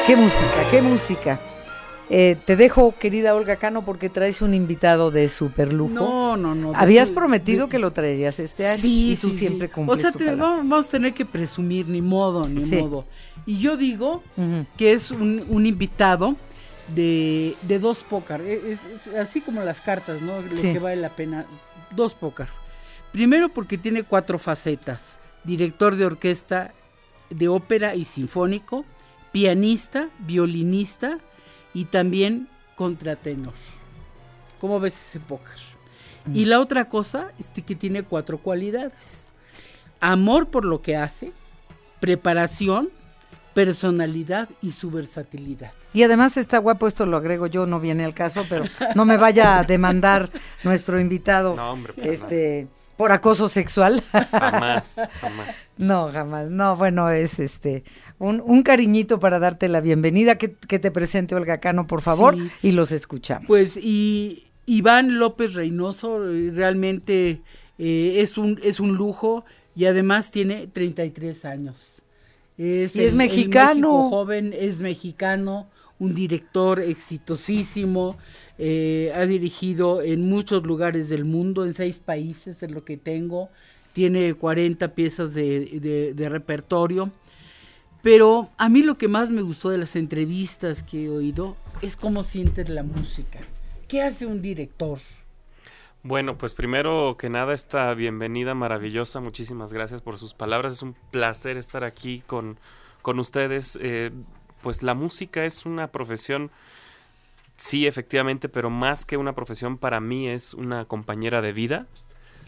[0.06, 1.40] Qué música, qué música.
[2.10, 5.94] Eh, te dejo, querida Olga Cano, porque traes un invitado de super lujo.
[5.94, 6.72] No, no, no.
[6.74, 9.72] Habías prometido que lo traerías este año sí, y tú sí, siempre sí.
[9.74, 10.46] cumples O sea, tu te- palabra.
[10.46, 13.06] vamos, vamos a tener que presumir, ni modo, ni modo.
[13.46, 14.22] Y yo digo
[14.76, 16.36] que es un, un invitado
[16.94, 20.42] de, de dos pócar, e- es- es así como las cartas, ¿no?
[20.42, 21.46] Lo que vale la pena,
[21.92, 22.48] dos pócar.
[23.12, 26.72] Primero porque tiene cuatro facetas, director de orquesta
[27.30, 28.84] de ópera y sinfónico,
[29.34, 31.18] pianista, violinista
[31.74, 33.52] y también contratenor.
[34.60, 35.18] ¿Cómo ves ese?
[35.18, 36.36] Mm.
[36.36, 39.32] Y la otra cosa es que tiene cuatro cualidades.
[39.98, 41.32] Amor por lo que hace,
[41.98, 42.90] preparación,
[43.54, 45.72] personalidad y su versatilidad.
[45.92, 49.16] Y además está guapo, esto lo agrego yo, no viene al caso, pero no me
[49.16, 50.30] vaya a demandar
[50.62, 54.02] nuestro invitado No, hombre, para este por acoso sexual.
[54.30, 55.68] Jamás, jamás.
[55.76, 56.50] No, jamás.
[56.50, 57.82] No, bueno, es este
[58.24, 60.37] un, un cariñito para darte la bienvenida.
[60.38, 62.50] Que, que te presente Olga Cano, por favor, Sí.
[62.62, 63.46] y los escuchamos.
[63.46, 67.40] Pues y Iván López Reynoso eh, realmente
[67.78, 69.44] eh, es, un, es un lujo
[69.76, 72.02] y además tiene 33 años.
[72.56, 74.08] Es Y es mexicano.
[74.10, 78.16] Joven, es mexicano, un director exitosísimo,
[78.58, 83.48] eh, ha dirigido en muchos lugares del mundo, en seis países es lo que tengo,
[83.92, 87.10] tiene 40 piezas de, de- de repertorio.
[88.04, 91.96] Pero a mí lo que más me gustó de las entrevistas que he oído es
[91.96, 93.40] cómo sientes la música.
[93.88, 94.98] ¿Qué hace un director?
[96.02, 99.20] Bueno, pues primero que nada, esta bienvenida maravillosa.
[99.20, 100.74] Muchísimas gracias por sus palabras.
[100.74, 102.58] Es un placer estar aquí con,
[103.00, 103.78] con ustedes.
[103.80, 104.10] Eh,
[104.60, 106.50] pues la música es una profesión,
[107.56, 111.86] sí, efectivamente, pero más que una profesión, para mí es una compañera de vida.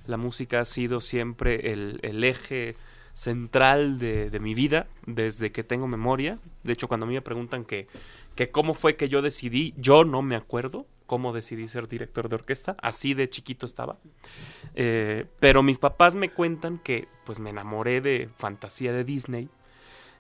[0.07, 2.75] La música ha sido siempre el, el eje
[3.17, 6.39] central de, mi vida desde que tengo memoria.
[6.65, 7.89] De hecho, cuando a mí me preguntan que,
[8.35, 12.35] que cómo fue que yo decidí, yo no me acuerdo cómo decidí ser director de
[12.35, 12.77] orquesta.
[12.83, 13.97] Así de chiquito estaba.
[14.75, 19.49] Eh, pero mis papás me cuentan que pues me enamoré de fantasía de Disney.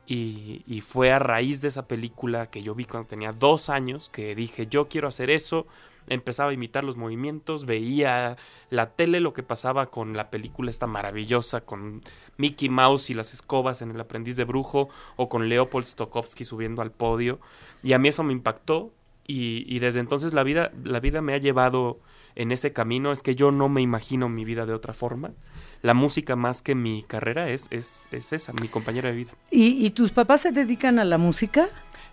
[0.06, 4.08] Y, y fue a raíz de esa película que yo vi cuando tenía dos años
[4.08, 5.66] que dije yo quiero hacer eso.
[6.08, 8.36] Empezaba a imitar los movimientos, veía
[8.70, 12.02] la tele, lo que pasaba con la película esta maravillosa, con
[12.36, 16.82] Mickey Mouse y las escobas en El aprendiz de brujo, o con Leopold Stokowski subiendo
[16.82, 17.40] al podio.
[17.82, 18.92] Y a mí eso me impactó.
[19.28, 21.98] Y, desde entonces la vida, la vida me ha llevado
[22.36, 23.10] en ese camino.
[23.10, 25.32] Es que yo no me imagino mi vida de otra forma.
[25.82, 29.32] La música más que mi carrera es, es, es esa, mi compañera de vida.
[29.50, 31.68] ¿Y, y tus papás se dedican a la música?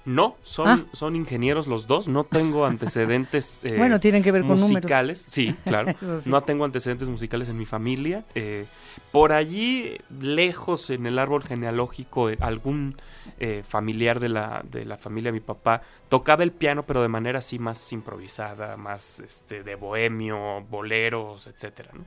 [0.05, 0.85] No, son, Ah.
[0.91, 2.07] son ingenieros los dos.
[2.09, 4.71] No tengo antecedentes eh, Bueno, tienen que ver con números.
[4.71, 5.19] musicales.
[5.25, 5.93] Sí, claro.
[5.99, 6.29] Sí.
[6.29, 8.25] No tengo antecedentes musicales en mi familia.
[8.35, 8.65] Eh,
[9.11, 12.97] por allí, lejos en el árbol genealógico, eh, algún
[13.39, 17.07] eh, familiar de la, de la familia de mi papá tocaba el piano, pero de
[17.07, 22.03] manera así más improvisada, más este, de bohemio, boleros, etcétera, ¿no?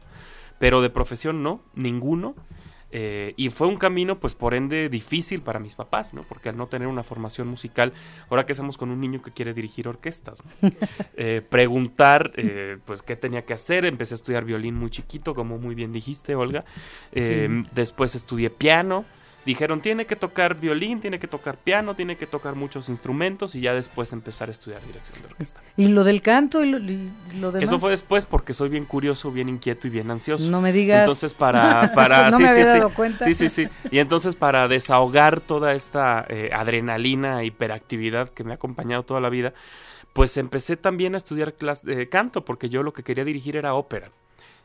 [0.59, 2.35] Pero de profesión no, ninguno.
[2.93, 6.23] Eh, y fue un camino, pues por ende, difícil para mis papás, ¿no?
[6.23, 7.93] Porque al no tener una formación musical,
[8.31, 10.71] ahora que hacemos con un niño que quiere dirigir orquestas, ¿no?
[11.19, 13.87] Eh, preguntar, eh, pues, qué tenía que hacer.
[13.87, 16.65] Empecé a estudiar violín muy chiquito, como muy bien dijiste, Olga.
[17.73, 19.05] Después estudié piano.
[19.47, 23.61] Dijeron, tiene que tocar violín, tiene que tocar piano, tiene que tocar muchos instrumentos y
[23.61, 25.63] ya después empezar a estudiar dirección de orquesta.
[25.77, 27.69] ¿Y lo del canto y lo, y lo demás?
[27.69, 30.51] Eso fue después porque soy bien curioso, bien inquieto y bien ansioso.
[30.51, 31.01] No me digas.
[31.01, 32.79] Entonces para, para No sí, me sí, había sí.
[32.79, 33.25] dado cuenta.
[33.25, 33.69] Sí, sí, sí.
[33.93, 39.29] Y entonces para desahogar toda esta eh, adrenalina, hiperactividad que me ha acompañado toda la
[39.31, 39.55] vida,
[40.13, 43.75] pues empecé también a estudiar clas- eh, canto porque yo lo que quería dirigir era
[43.75, 44.11] ópera.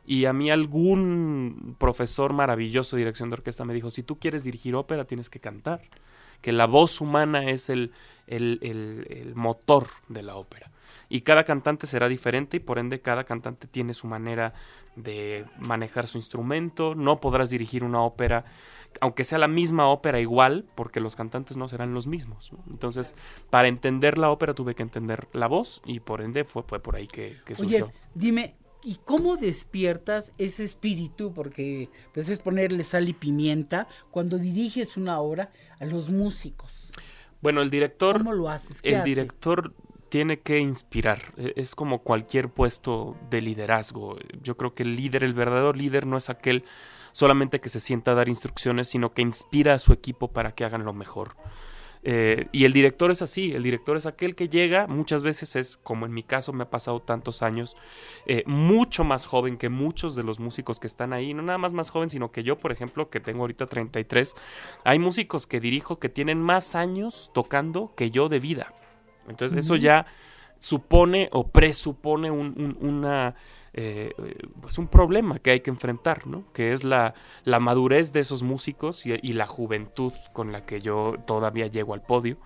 [0.05, 4.43] Y a mí algún profesor maravilloso de dirección de orquesta me dijo, si tú quieres
[4.43, 5.81] dirigir ópera tienes que cantar,
[6.41, 7.91] que la voz humana es el,
[8.27, 10.71] el, el- el motor de la ópera.
[11.07, 14.53] Y cada cantante será diferente y por ende cada cantante tiene su manera
[14.95, 16.95] de manejar su instrumento.
[16.95, 18.45] No podrás dirigir una ópera,
[19.01, 22.51] aunque sea la misma ópera igual, porque los cantantes no serán los mismos.
[22.53, 22.63] ¿no?
[22.71, 23.15] Entonces,
[23.49, 26.95] para entender la ópera tuve que entender la voz y por ende fue, fue por
[26.95, 27.91] ahí que, que Oye, surgió.
[28.15, 31.33] dime, ¿y cómo despiertas ese espíritu?
[31.33, 36.91] Porque pues es ponerle sal y pimienta cuando diriges una obra a los músicos.
[37.41, 38.81] Bueno, el director, ¿Cómo lo haces?
[38.81, 39.05] ¿Qué el hace?
[39.05, 39.73] director
[40.09, 41.33] tiene que inspirar.
[41.37, 44.17] E- Es como cualquier puesto de liderazgo.
[44.43, 46.63] Yo creo que el líder, el verdadero líder, no es aquel
[47.13, 50.65] solamente que se sienta a dar instrucciones, sino que inspira a su equipo para que
[50.65, 51.35] hagan lo mejor.
[52.03, 55.77] Eh, y el director es así, el director es aquel que llega, muchas veces es,
[55.77, 57.77] como en mi caso me ha pasado tantos años,
[58.25, 61.73] eh, mucho más joven que muchos de los músicos que están ahí, no nada más
[61.73, 64.35] más joven, sino que yo, por ejemplo, que tengo ahorita 33,
[64.83, 68.73] hay músicos que dirijo que tienen más años tocando que yo de vida.
[69.27, 70.07] Entonces eso ya
[70.57, 73.35] supone o presupone una
[73.73, 74.11] eh,
[74.61, 76.43] pues un problema que hay que enfrentar, ¿no?
[76.53, 77.13] Que es la,
[77.45, 82.01] la madurez de esos músicos y, la juventud con la que yo todavía llego al
[82.01, 82.37] podio.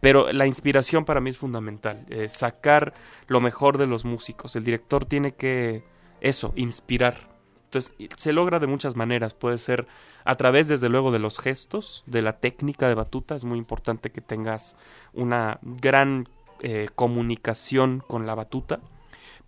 [0.00, 2.94] Pero la inspiración para mí es fundamental, eh, sacar
[3.26, 4.54] lo mejor de los músicos.
[4.54, 5.82] El director tiene que,
[6.20, 7.36] eso, inspirar.
[7.64, 9.34] Entonces, se logra de muchas maneras.
[9.34, 9.88] Puede ser
[10.24, 13.34] a través, desde luego, de los gestos, de la técnica de batuta.
[13.34, 14.76] Es muy importante que tengas
[15.12, 16.28] una gran
[16.60, 18.78] eh, comunicación con la batuta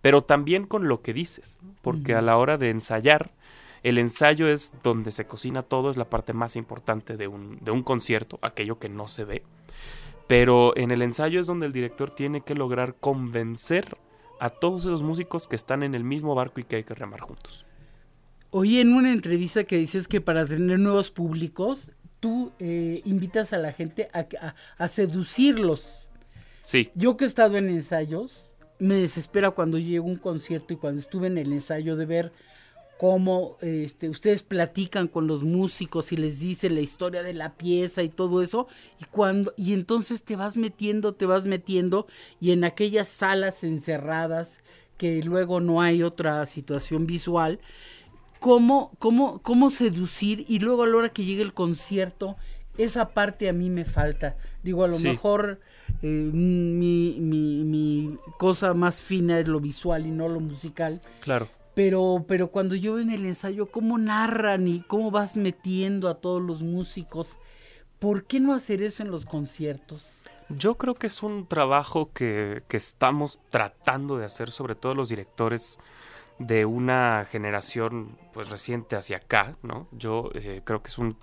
[0.01, 3.31] pero también con lo que dices, porque a la hora de ensayar,
[3.83, 7.71] el ensayo es donde se cocina todo, es la parte más importante de un, de
[7.71, 9.43] un concierto, aquello que no se ve.
[10.27, 13.97] Pero en el ensayo es donde el director tiene que lograr convencer
[14.39, 17.19] a todos esos músicos que están en el mismo barco y que hay que remar
[17.19, 17.65] juntos.
[18.49, 23.57] Oí en una entrevista que dices que para tener nuevos públicos, tú eh, invitas a
[23.57, 26.07] la gente a, a, a seducirlos.
[26.61, 26.91] Sí.
[26.95, 28.50] Yo que he estado en ensayos,
[28.81, 32.31] me desespera cuando llego a un concierto y cuando estuve en el ensayo de ver
[32.97, 38.01] cómo este, ustedes platican con los músicos y les dicen la historia de la pieza
[38.01, 38.67] y todo eso
[38.99, 42.07] y cuando y entonces te vas metiendo te vas metiendo
[42.39, 44.61] y en aquellas salas encerradas
[44.97, 47.59] que luego no hay otra situación visual
[48.39, 52.35] cómo cómo cómo seducir y luego a la hora que llegue el concierto
[52.77, 54.37] esa parte a mí me falta.
[54.63, 55.59] Digo a lo mejor
[56.01, 61.01] eh, mi, mi, mi, cosa más fina es lo visual y no lo musical.
[61.19, 61.47] Claro.
[61.73, 66.15] Pero, pero cuando yo veo en el ensayo cómo narran y cómo vas metiendo a
[66.15, 67.37] todos los músicos,
[67.99, 70.21] ¿por qué no hacer eso en los conciertos?
[70.49, 75.07] Yo creo que es un trabajo que, que estamos tratando de hacer, sobre todo los
[75.07, 75.79] directores
[76.47, 79.87] de una generación pues reciente hacia acá, ¿no?
[79.91, 81.15] Yo eh, creo que es un,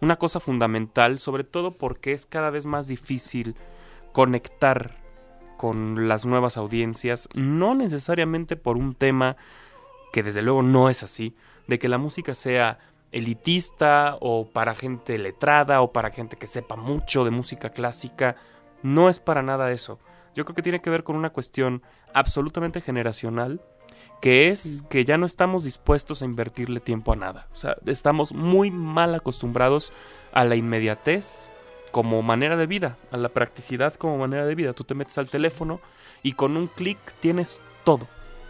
[0.00, 3.54] una cosa fundamental, sobre todo porque es cada vez más difícil
[4.12, 4.96] conectar
[5.56, 9.36] con las nuevas audiencias, no necesariamente por un tema
[10.12, 11.34] que desde luego no es así,
[11.66, 12.78] de que la música sea
[13.12, 18.36] elitista o para gente letrada o para gente que sepa mucho de música clásica,
[18.82, 19.98] no es para nada eso.
[20.34, 21.82] Yo creo que tiene que ver con una cuestión
[22.14, 23.60] absolutamente generacional,
[24.20, 27.48] que es que ya no estamos dispuestos a invertirle tiempo a nada.
[27.52, 29.92] O sea, estamos muy mal acostumbrados
[30.32, 31.50] a la inmediatez,
[31.90, 34.72] como manera de vida, a la practicidad como manera de vida.
[34.72, 35.80] Tú te metes al teléfono
[36.22, 38.06] y con un clic tienes todo,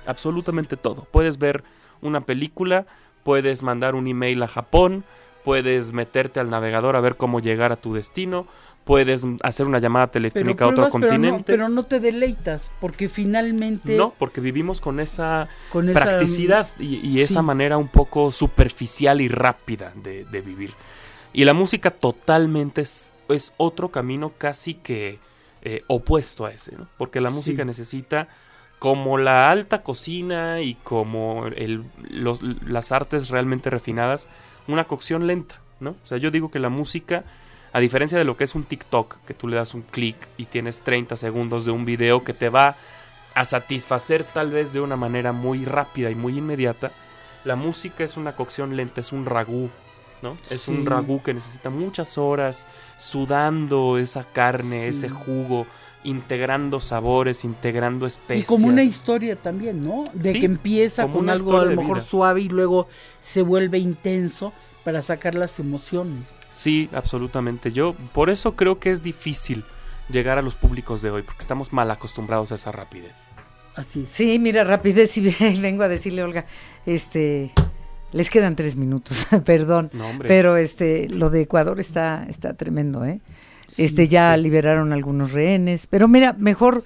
[0.07, 1.07] absolutamente todo.
[1.11, 1.65] Puedes ver
[2.03, 2.87] una película,
[3.23, 5.05] puedes mandar un email a Japón,
[5.45, 8.47] puedes meterte al navegador a ver cómo llegar a tu destino,
[8.85, 11.45] puedes hacer una llamada telefónica a otro continente.
[11.45, 13.97] Pero no, te deleitas, porque finalmente...
[13.97, 20.25] No, porque vivimos con esa, practicidad y, esa manera un poco superficial y rápida de,
[20.25, 20.73] de vivir.
[21.33, 25.19] Y la música totalmente es es otro camino casi que
[25.63, 26.89] eh, opuesto a ese, ¿no?
[26.97, 28.29] Porque la música necesita,
[28.79, 31.85] como la alta cocina y como el,
[32.67, 34.29] las artes realmente refinadas,
[34.69, 35.91] una cocción lenta, ¿no?
[35.91, 37.25] O sea, yo digo que la música,
[37.73, 40.47] a diferencia de lo que es un TikTok, que tú le das un clic y
[40.47, 42.77] tienes 30 segundos de un video que te va
[43.35, 46.91] a satisfacer tal vez de una manera muy rápida y muy inmediata,
[47.45, 49.71] la música es una cocción lenta, es un ragú
[50.51, 55.67] es un ragú que necesita muchas horas sudando esa carne, ese jugo,
[56.05, 58.45] integrando sabores, integrando especias.
[58.45, 60.05] Y como una historia también, ¿no?
[60.13, 62.89] De que empieza con algo a lo mejor suave y luego
[63.21, 64.53] se vuelve intenso
[64.85, 66.29] para sacar las emociones.
[66.49, 67.73] Sí, absolutamente.
[67.73, 69.65] Yo por eso creo que es difícil
[70.11, 73.29] llegar a los públicos de hoy, porque estamos mal acostumbrados a esa rapidez.
[73.77, 74.05] Así.
[74.07, 75.31] Sí, mira, rapidez y
[75.61, 76.47] vengo a decirle, Olga,
[76.87, 77.53] este
[78.13, 79.91] les quedan tres minutos, perdón.
[80.27, 83.21] pero este, lo de Ecuador está, está tremendo, ¿eh?
[83.77, 85.87] este, ya liberaron algunos rehenes.
[85.87, 86.85] Pero mira, mejor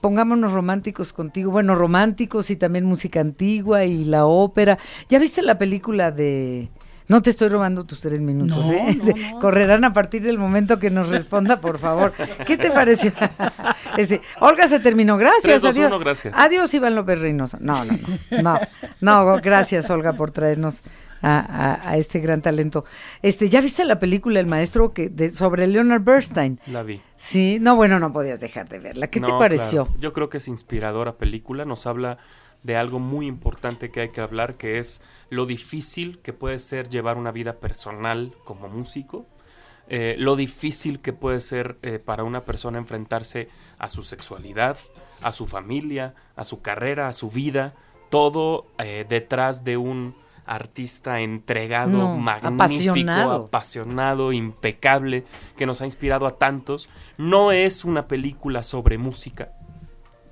[0.00, 1.50] pongámonos románticos contigo.
[1.50, 4.78] Bueno, románticos y también música antigua y la ópera.
[5.08, 6.68] ¿Ya viste la película de
[7.06, 8.96] no te estoy robando tus tres minutos, ¿eh?
[9.40, 12.12] Correrán a partir del momento que nos responda, por favor.
[12.46, 13.12] ¿Qué te pareció?
[14.40, 15.18] Olga se terminó.
[15.18, 15.64] Gracias.
[15.64, 16.00] adiós.
[16.00, 16.34] gracias.
[16.36, 17.58] Adiós, Iván López Reynoso.
[17.60, 17.98] No, no,
[18.42, 18.42] no.
[18.42, 18.60] No,
[19.00, 20.82] no gracias, Olga, por traernos
[21.24, 22.84] a, este gran talento.
[23.22, 26.60] Este, ¿Ya viste la película El Maestro que de, sobre Leonard Bernstein?
[26.66, 27.00] La vi.
[27.16, 29.08] Sí, no, bueno, no podías dejar de verla.
[29.08, 29.88] ¿Qué te pareció?
[29.98, 31.64] Yo creo que es inspiradora película.
[31.64, 32.18] Nos habla
[32.64, 35.00] de algo muy importante que hay que hablar, que es
[35.30, 39.26] lo difícil que puede ser llevar una vida personal como músico.
[39.86, 43.48] eh, lo difícil que puede ser eh, para una persona enfrentarse
[43.78, 44.78] a su sexualidad,
[45.20, 47.74] a su familia, a su carrera, a su vida,
[48.08, 50.14] todo eh, detrás de un
[50.46, 53.44] artista entregado, No, magnífico, apasionado.
[53.46, 55.24] apasionado, impecable,
[55.56, 56.88] que nos ha inspirado a tantos.
[57.18, 59.52] No es una película sobre música.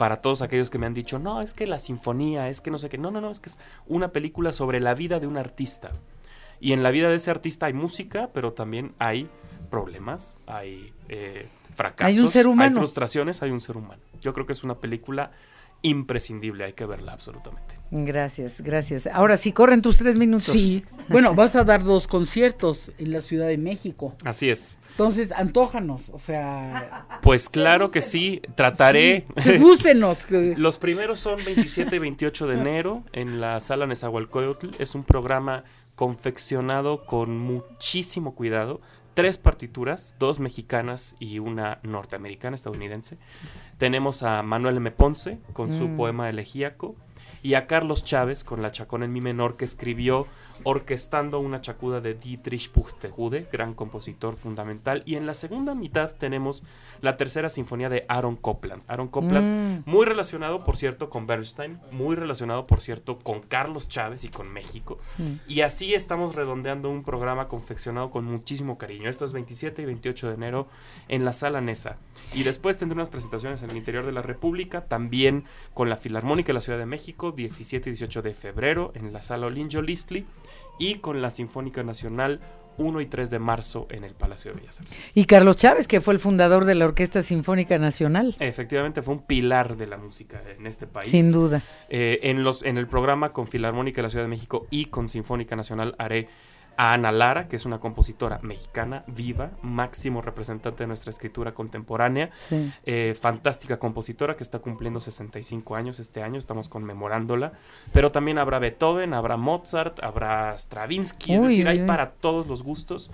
[0.02, 2.78] Para todos aquellos que me han dicho, no, es que la sinfonía, es que no
[2.78, 2.98] sé qué.
[2.98, 5.92] No, no, no, es que es una película sobre la vida de un artista.
[6.58, 9.30] Y en la vida de ese artista hay música, pero también hay
[9.70, 11.46] problemas, hay eh,
[11.76, 12.78] fracasos, Hay un ser humano.
[12.78, 14.02] frustraciones, hay un ser humano.
[14.20, 15.30] Yo creo que es una película
[15.82, 17.76] imprescindible, hay que verla absolutamente.
[17.94, 19.06] Gracias, gracias.
[19.06, 20.44] Ahora sí, corren tus tres minutos.
[20.46, 20.82] Sí.
[21.08, 24.14] Bueno, vas a dar dos conciertos en la Ciudad de México.
[24.24, 24.78] Así es.
[24.92, 29.26] Entonces, antójanos, o sea, Pues claro que sí, trataré.
[29.36, 34.70] Sí, sedúcenos, que- Los primeros son 27 y 28 de enero en la sala Nezahualcóyotl.
[34.78, 35.64] Es un programa
[35.94, 38.80] confeccionado con muchísimo cuidado.
[39.14, 43.18] Tres partituras, dos mexicanas y una norteamericana, estadounidense.
[43.76, 44.90] Tenemos a Manuel M.
[44.92, 45.96] Ponce con su Mm.
[45.98, 46.96] poema elegíaco
[47.42, 50.26] y a Carlos Chávez con la chacona en mi menor que escribió
[50.64, 55.02] orquestando una chacuda de Dietrich Buxtehude, gran compositor fundamental.
[55.06, 56.62] Y en la segunda mitad tenemos
[57.00, 58.82] la tercera sinfonía de Aaron Copland.
[58.88, 59.90] Aaron Copland, Mm.
[59.90, 64.52] muy relacionado, por cierto, con Bernstein, muy relacionado, por cierto, con Carlos Chávez y con
[64.52, 64.98] México.
[65.18, 65.32] Mm.
[65.48, 69.08] Y así estamos redondeando un programa confeccionado con muchísimo cariño.
[69.08, 70.68] Esto es 27 y 28 de enero
[71.08, 71.98] en la sala Nesa.
[72.34, 75.44] Y después tendré unas presentaciones en el interior de la República, también
[75.74, 79.22] con la Filarmónica de la Ciudad de México, 17 y 18 de febrero en la
[79.22, 80.24] sala Olinjo Listli,
[80.82, 82.40] y con la Sinfónica Nacional
[82.76, 85.12] 1 y 3 de marzo en el Palacio de Bellas Artes.
[85.14, 88.34] Y Carlos Chávez, que fue el fundador de la Orquesta Sinfónica Nacional.
[88.40, 91.08] Efectivamente fue un pilar de la música en este país.
[91.08, 91.62] Sin duda.
[91.88, 95.06] Eh, en, los, en el programa con Filarmónica de la Ciudad de México y con
[95.06, 96.28] Sinfónica Nacional haré
[96.76, 102.30] a Ana Lara, que es una compositora mexicana viva, máximo representante de nuestra escritura contemporánea,
[102.38, 102.72] Sí.
[102.84, 107.52] eh, fantástica compositora que está cumpliendo 65 años este año, estamos conmemorándola,
[107.92, 111.86] pero también habrá Beethoven, habrá Mozart, habrá Stravinsky, es decir, uy, hay uy.
[111.86, 113.10] para todos los gustos.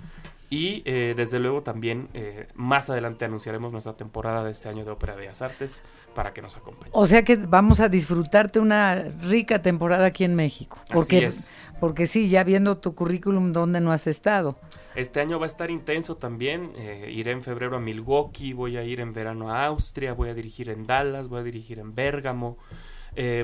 [0.51, 4.89] Y eh, desde luego también eh, más adelante anunciaremos nuestra temporada de este año de
[4.91, 5.83] Ópera de Bellas Artes
[6.15, 6.91] para que nos acompañen.
[6.91, 10.77] O sea que vamos a disfrutarte una rica temporada aquí en México.
[10.89, 11.53] Así Porque, es.
[11.79, 14.57] porque sí, ya viendo tu currículum, ¿dónde no has estado?
[14.95, 16.71] Este año va a estar intenso también.
[16.77, 20.33] eh, iré en febrero a Milwaukee, voy a ir en verano a Austria, voy a
[20.33, 22.57] dirigir en Dallas, voy a dirigir en Bérgamo,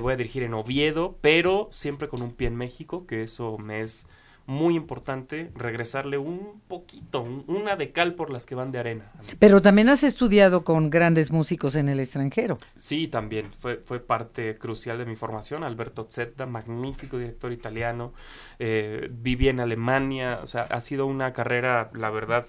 [0.02, 3.82] voy a dirigir en Oviedo, pero siempre con un pie en México, que eso me
[3.82, 4.08] es
[4.48, 9.12] muy importante, regresarle un poquito, un- una de cal por las que van de arena.
[9.40, 12.58] Pero también has estudiado con grandes músicos en el extranjero.
[12.76, 15.64] Sí, también fue, fue parte crucial de mi formación.
[15.64, 18.14] Alberto Zetta, magnífico director italiano.
[18.60, 20.40] eh, viví en Alemania.
[20.44, 22.46] O sea, ha sido una carrera, la verdad,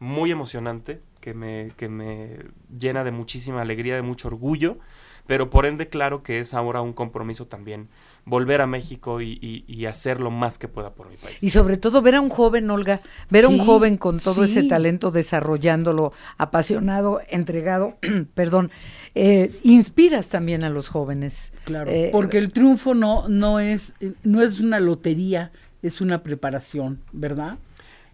[0.00, 2.38] muy emocionante, que me, que me
[2.78, 4.78] llena de muchísima alegría, de mucho orgullo.
[5.26, 7.88] Pero por ende, claro que es ahora un compromiso también
[8.28, 11.42] volver a México y, y- y hacer lo más que pueda por mi país.
[11.42, 13.00] Y sobre todo ver a un joven, Olga,
[13.30, 14.58] ver a un joven con todo sí.
[14.58, 17.96] ese talento desarrollándolo, apasionado, entregado,
[18.34, 18.70] perdón,
[19.14, 21.52] eh, inspiras también a los jóvenes.
[21.64, 25.50] Claro, Eh, porque el triunfo no, no, es, no es una lotería,
[25.82, 27.58] es una preparación, ¿verdad?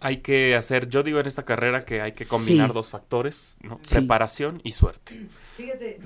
[0.00, 2.74] Hay que hacer, yo digo en esta carrera que hay que combinar Sí.
[2.74, 3.80] dos factores, ¿no?
[3.82, 3.94] Sí.
[3.96, 5.26] preparación y suerte.
[5.56, 5.98] Fíjate,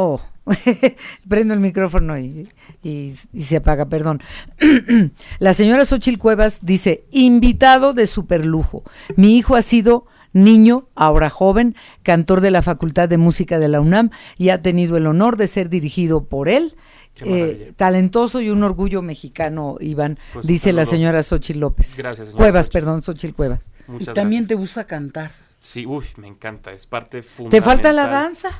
[0.00, 0.20] Oh,
[1.28, 2.48] prendo el micrófono y,
[2.82, 4.20] y- y se apaga, perdón.
[5.40, 8.84] La señora Xochil Cuevas dice, invitado de superlujo.
[9.16, 13.80] Mi hijo ha sido niño, ahora joven, cantor de la Facultad de Música de la
[13.80, 16.76] UNAM y ha tenido el honor de ser dirigido por él.
[17.24, 21.96] Eh, talentoso y un orgullo mexicano, Iván, Pues dice la señora Xochil López.
[21.98, 22.72] Gracias, señora Cuevas, Xochitl.
[22.78, 23.68] perdón, Xochil Cuevas.
[23.88, 24.48] Muchas y también gracias.
[24.48, 25.32] te gusta cantar.
[25.58, 27.62] Sí, uy, me encanta, es parte ¿Te fundamental.
[27.68, 28.50] falta la danza?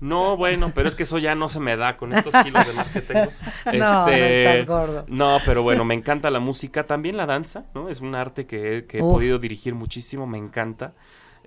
[0.00, 2.72] No, bueno, pero es que eso ya no se me da con estos kilos de
[2.72, 3.30] más que tengo.
[3.66, 5.04] Este, No, no estás gordo.
[5.08, 7.88] No, pero bueno, me encanta la música, también la danza, ¿no?
[7.88, 10.94] Es un arte que, que he podido dirigir muchísimo, me encanta.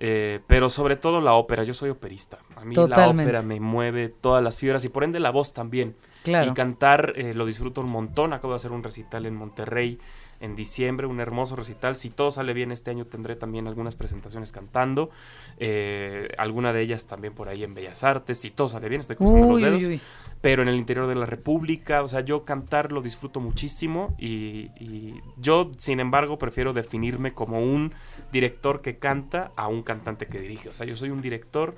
[0.04, 2.38] Eh, pero sobre todo la ópera, yo soy operista.
[2.56, 3.32] A mí Totalmente.
[3.32, 5.94] la ópera me mueve todas las fibras y por ende la voz también.
[6.24, 6.50] Claro.
[6.50, 8.32] Y cantar eh, lo disfruto un montón.
[8.32, 10.00] Acabo de hacer un recital en Monterrey
[10.42, 11.96] en diciembre, un hermoso recital.
[11.96, 15.10] Si todo sale bien este año tendré también algunas presentaciones cantando.
[15.58, 18.38] eh, alguna de ellas también por ahí en Bellas Artes.
[18.38, 19.84] Si todo sale bien, estoy cruzando los uy, dedos.
[19.84, 20.00] uy.
[20.40, 24.70] Pero en el interior de la República, o sea, yo cantar lo disfruto muchísimo y,
[24.80, 27.92] y yo, sin embargo, prefiero definirme como un
[28.32, 30.68] director que canta a un cantante que dirige.
[30.70, 31.76] O sea, yo soy un director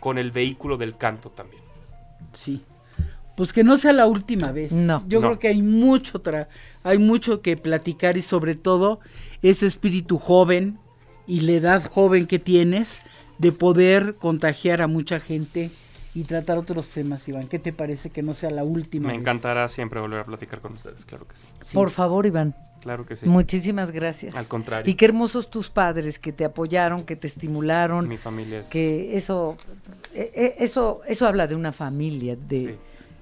[0.00, 1.62] con el vehículo del canto también.
[2.32, 2.64] Sí.
[3.36, 4.72] Pues que no sea la última vez.
[4.72, 5.04] No.
[5.08, 5.28] Yo No.
[5.28, 6.48] creo que hay mucho tra
[6.82, 9.00] hay mucho que platicar y sobre todo
[9.42, 10.78] ese espíritu joven
[11.26, 13.00] y la edad joven que tienes
[13.38, 15.70] de poder contagiar a mucha gente
[16.14, 17.46] y tratar otros temas, Iván.
[17.48, 19.08] ¿Qué te parece que no sea la última?
[19.08, 21.46] Me encantará siempre volver a platicar con ustedes, claro que sí.
[21.74, 22.54] Por favor, Iván.
[22.80, 23.26] Claro que sí.
[23.26, 24.34] Muchísimas gracias.
[24.34, 24.90] Al contrario.
[24.90, 28.08] Y qué hermosos tus padres que te apoyaron, que te estimularon.
[28.08, 28.68] Mi familia es...
[28.70, 29.56] Que eso,
[30.14, 32.78] eh, eh, eso, eso habla de una familia, de,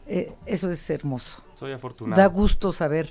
[0.07, 1.43] eh, eso es hermoso.
[1.55, 2.21] Soy afortunado.
[2.21, 3.09] Da gusto saber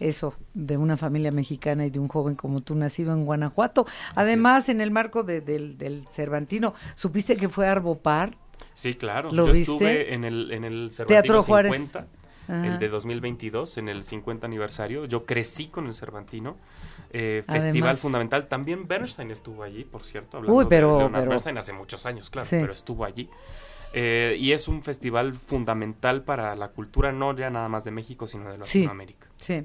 [0.00, 3.86] eso de una familia mexicana y de un joven como tú nacido en Guanajuato.
[4.14, 8.36] Además, en el marco del, del Cervantino, ¿supiste que fue Arbopar?
[8.72, 9.30] Sí, claro.
[9.32, 9.72] ¿Lo Yo viste?
[9.72, 11.92] estuve en el, en el Cervantino Teatro 50, Juárez.
[12.48, 12.78] el Ajá.
[12.78, 15.04] de 2022, en el 50 aniversario.
[15.06, 16.56] Yo crecí con el Cervantino.
[17.16, 17.64] eh, Además.
[17.64, 18.48] festival fundamental.
[18.48, 20.38] También Bernstein estuvo allí, por cierto.
[20.38, 22.56] Hablando Uy, pero- de Leonard pero- Bernstein hace muchos años, claro, Sí.
[22.60, 23.30] pero estuvo allí.
[23.96, 28.26] Eh, y es un festival fundamental para la cultura, no ya nada más de México,
[28.26, 29.28] sino de Sí, Latinoamérica.
[29.36, 29.64] sí.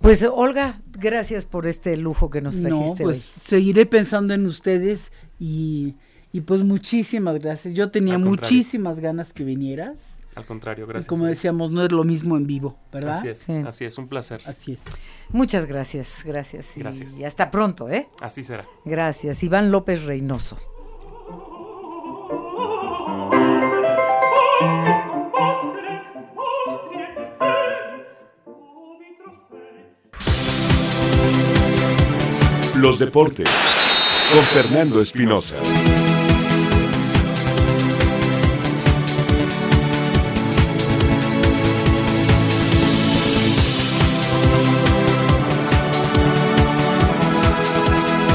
[0.00, 3.40] Pues Olga, gracias por este lujo que nos No, trajiste pues hoy.
[3.40, 5.94] seguiré pensando en ustedes y,
[6.30, 7.72] y pues muchísimas gracias.
[7.72, 10.18] Yo tenía muchísimas ganas que vinieras.
[10.34, 11.06] Al contrario, Y gracias.
[11.08, 13.12] como decíamos, no es lo mismo en vivo, ¿verdad?
[13.18, 13.52] Así es, Sí.
[13.66, 14.42] así es, un placer.
[14.44, 14.82] Así es.
[15.30, 16.76] Muchas gracias, gracias.
[16.76, 17.18] y- Gracias.
[17.20, 18.08] Y hasta pronto, ¿eh?
[18.20, 18.66] Así será.
[18.84, 19.42] Gracias.
[19.42, 20.58] Iván López Reynoso.
[32.84, 33.48] Los deportes
[34.30, 35.56] con Fernando Espinosa.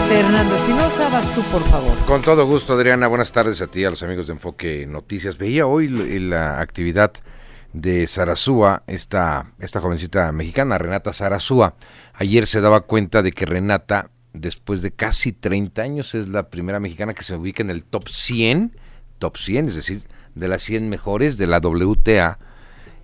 [0.07, 1.95] Fernando Espinosa, vas tú, por favor.
[2.07, 3.07] Con todo gusto, Adriana.
[3.07, 5.37] Buenas tardes a ti, a los amigos de Enfoque Noticias.
[5.37, 7.11] Veía hoy l- la actividad
[7.73, 11.75] de Sarazúa, esta, esta jovencita mexicana, Renata Sarazúa.
[12.13, 16.79] Ayer se daba cuenta de que Renata, después de casi 30 años, es la primera
[16.79, 18.77] mexicana que se ubica en el top 100,
[19.17, 20.03] top 100, es decir,
[20.35, 22.39] de las 100 mejores de la WTA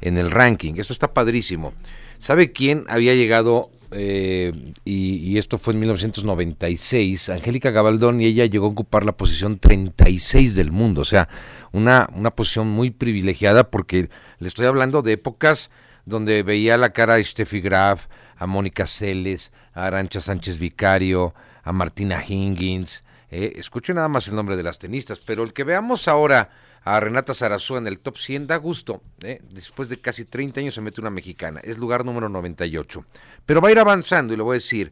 [0.02, 0.76] en el ranking.
[0.78, 1.74] Esto está padrísimo.
[2.20, 3.72] ¿Sabe quién había llegado?
[3.92, 9.60] eh, y, esto fue en 1996, Angélica Gabaldón, y ella llegó a ocupar la posición
[9.60, 11.30] 36 del mundo, o sea,
[11.72, 14.10] una, una posición muy privilegiada porque
[14.40, 15.72] le estoy hablando de épocas
[16.06, 18.08] donde veía la cara a Steffi Graf,
[18.38, 21.34] a Mónica Celes, a Arancha Sánchez Vicario,
[21.64, 25.64] a Martina Hingis, eh, escuchen nada más el nombre de las tenistas, pero el que
[25.64, 26.50] veamos ahora
[26.84, 29.02] a Renata Zarazúa en el top 100 da gusto.
[29.24, 29.42] ¿eh?
[29.50, 31.60] Después de casi 30 años se mete una mexicana.
[31.64, 33.04] Es lugar número 98.
[33.46, 34.92] Pero va a ir avanzando y le voy a decir.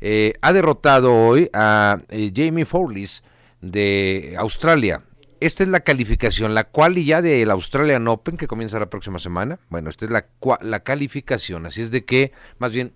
[0.00, 3.22] eh, ha derrotado hoy a eh, Jamie Forlis
[3.60, 5.02] de Australia.
[5.42, 9.58] Esta es la calificación, la cual ya del Australian Open que comienza la próxima semana.
[9.70, 10.26] Bueno, esta es la,
[10.60, 11.66] la calificación.
[11.66, 12.92] Así es de que, más bien,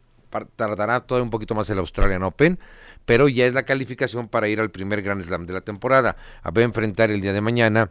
[0.55, 2.61] tardará todavía un poquito más el Australian Open,
[3.05, 6.17] pero ya es la calificación para ir al primer Grand Slam de la temporada.
[6.45, 7.91] Va a enfrentar el día de mañana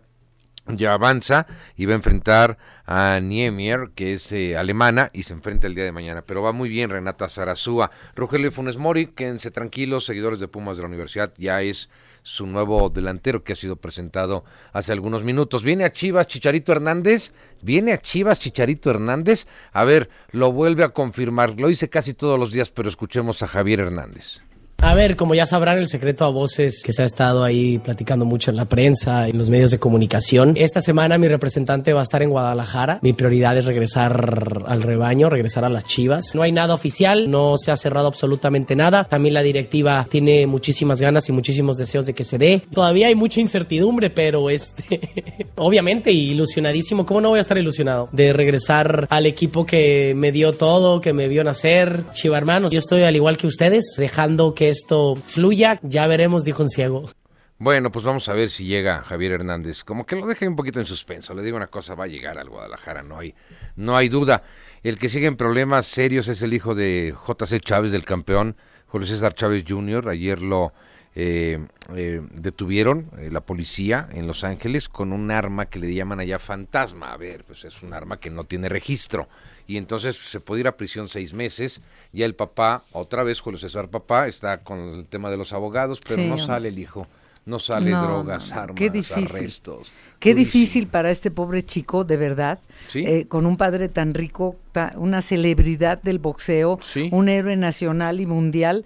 [0.67, 5.67] ya avanza y va a enfrentar a Niemier, que es eh, alemana, y se enfrenta
[5.67, 6.23] el día de mañana.
[6.23, 7.91] Pero va muy bien Renata Zarazúa.
[8.15, 11.89] Rogelio Funes Mori, quédense tranquilos, seguidores de Pumas de la Universidad, ya es
[12.25, 15.63] su nuevo delantero que ha sido presentado hace algunos minutos.
[15.63, 19.45] Viene a Chivas Chicharito Hernández, viene a Chivas Chicharito Hernández.
[19.71, 21.59] A ver, lo vuelve a confirmar.
[21.59, 24.41] Lo hice casi todos los días, pero escuchemos a Javier Hernández.
[24.81, 28.23] A ver, como ya sabrán, el secreto a voces que se ha estado ahí platicando
[28.23, 30.53] mucho en la prensa, en los medios de comunicación.
[30.55, 32.99] Esta semana mi representante va a estar en Guadalajara.
[33.01, 36.35] Mi prioridad es regresar al rebaño, regresar a las chivas.
[36.35, 39.05] No hay nada oficial, no se ha cerrado absolutamente nada.
[39.05, 42.61] También la directiva tiene muchísimas ganas y muchísimos deseos de que se dé.
[42.71, 47.05] Todavía hay mucha incertidumbre, pero este, obviamente ilusionadísimo.
[47.05, 51.13] ¿Cómo no voy a estar ilusionado de regresar al equipo que me dio todo, que
[51.13, 52.03] me vio nacer?
[52.11, 55.79] Chiva hermanos, yo estoy al igual que ustedes, dejando que esto fluya.
[55.83, 57.09] Ya veremos, dijo un ciego.
[57.57, 59.83] Bueno, pues vamos a ver si llega Javier Hernández.
[59.83, 61.33] Como que lo deja un poquito en suspenso.
[61.33, 63.33] Le digo una cosa, va a llegar al Guadalajara, no hay,
[63.77, 64.43] no hay duda.
[64.83, 68.57] El que sigue en problemas serios es el hijo de JC Chávez, del campeón,
[68.87, 70.09] Julio César Chávez Jr.
[70.09, 70.73] Ayer lo
[71.15, 76.19] eh, eh, detuvieron eh, la policía en Los Ángeles con un arma que le llaman
[76.19, 77.13] allá fantasma.
[77.13, 79.29] A ver, pues es un arma que no tiene registro.
[79.67, 81.81] Y entonces se puede ir a prisión seis meses.
[82.13, 85.99] Ya el papá, otra vez Julio César papá, está con el tema de los abogados,
[86.07, 87.07] pero Sí, no sale el hijo.
[87.45, 89.25] No sale No, drogas, no, no, armas, qué difícil.
[89.27, 89.91] arrestos.
[90.19, 90.51] Qué Durísimo.
[90.59, 92.57] difícil para este pobre chico, de verdad,
[92.87, 93.03] Sí.
[93.05, 97.07] eh, con un padre tan rico, ta- una celebridad del boxeo, Sí.
[97.11, 98.83] un héroe nacional y mundial,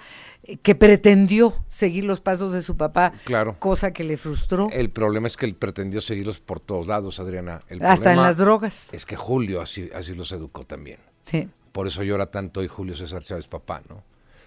[0.62, 3.56] que pretendió seguir los pasos de su papá, Claro.
[3.60, 4.70] cosa que le frustró.
[4.72, 7.62] El problema es que él pretendió seguirlos por todos lados, Adriana.
[7.70, 8.94] El Hasta en las drogas.
[8.94, 11.00] Es que Julio así, así los educó también.
[11.22, 11.50] Sí.
[11.72, 14.04] Por eso llora tanto hoy Julio César Chávez papá, ¿no?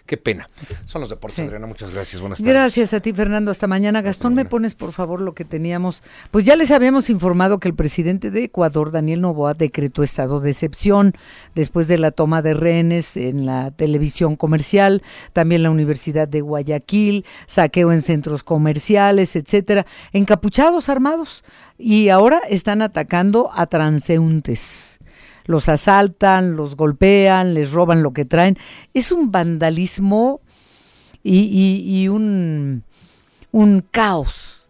[0.07, 0.51] Qué pena.
[0.85, 1.67] Son los deportes, Adriana.
[1.67, 2.21] Muchas gracias.
[2.21, 2.53] Buenas tardes.
[2.53, 3.51] Gracias a ti, Fernando.
[3.51, 4.03] Hasta mañana.
[4.03, 6.03] Gastón, me pones por favor lo que teníamos.
[6.31, 10.51] Pues ya les habíamos informado que el presidente de Ecuador, Daniel Novoa, decretó estado de
[10.51, 11.15] excepción
[11.55, 17.25] después de la toma de rehenes en la televisión comercial, también la Universidad de Guayaquil,
[17.47, 21.45] saqueo en centros comerciales, etcétera, encapuchados armados
[21.79, 24.99] y ahora están atacando a transeúntes
[25.45, 28.57] los asaltan, los golpean, les roban lo que traen.
[28.95, 30.41] Es un vandalismo
[31.23, 32.85] y, un,
[33.53, 34.67] un caos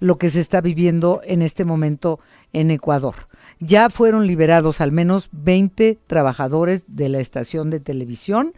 [0.00, 2.20] lo que se está viviendo en este momento
[2.52, 3.28] en Ecuador.
[3.58, 8.52] Ya fueron liberados al menos 20 trabajadores de la estación de televisión.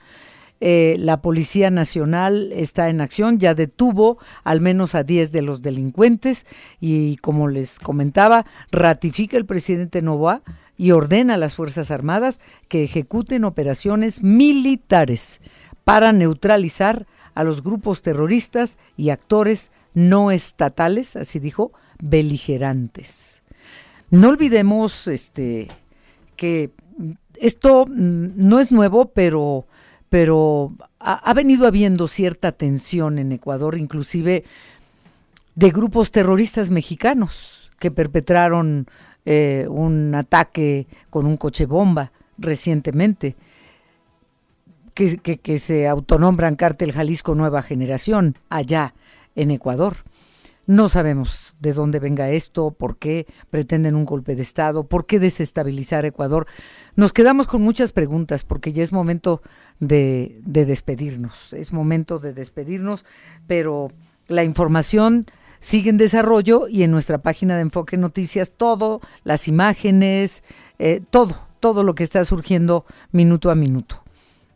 [0.62, 5.62] Eh, la Policía Nacional está en acción, ya detuvo al menos a 10 de los
[5.62, 6.44] delincuentes
[6.80, 10.42] y como les comentaba, ratifica el presidente Novoa
[10.80, 15.42] y ordena a las Fuerzas Armadas que ejecuten operaciones militares
[15.84, 21.72] para neutralizar a los grupos terroristas y actores no estatales, así dijo,
[22.02, 23.42] beligerantes.
[24.08, 25.68] No olvidemos este
[26.36, 26.70] que
[27.38, 29.66] esto mm, no es nuevo, pero
[30.08, 34.44] pero ha, ha, venido habiendo cierta tensión en Ecuador, inclusive
[35.54, 38.86] de grupos terroristas mexicanos que perpetraron
[39.32, 43.36] eh, un ataque con un coche bomba recientemente,
[44.92, 48.92] que, que, se autonombran Cártel Jalisco Nueva Generación allá
[49.36, 49.98] en Ecuador.
[50.66, 55.20] No sabemos de dónde venga esto, por qué pretenden un golpe de Estado, por qué
[55.20, 56.48] desestabilizar Ecuador.
[56.96, 59.42] Nos quedamos con muchas preguntas porque ya es momento
[59.78, 63.04] de, de despedirnos, es momento de despedirnos,
[63.46, 63.92] pero
[64.26, 65.24] la información
[65.60, 70.42] sigue en desarrollo y en nuestra página de Enfoque Noticias todo, las imágenes,
[70.78, 74.02] eh, todo, todo lo que está surgiendo minuto a minuto.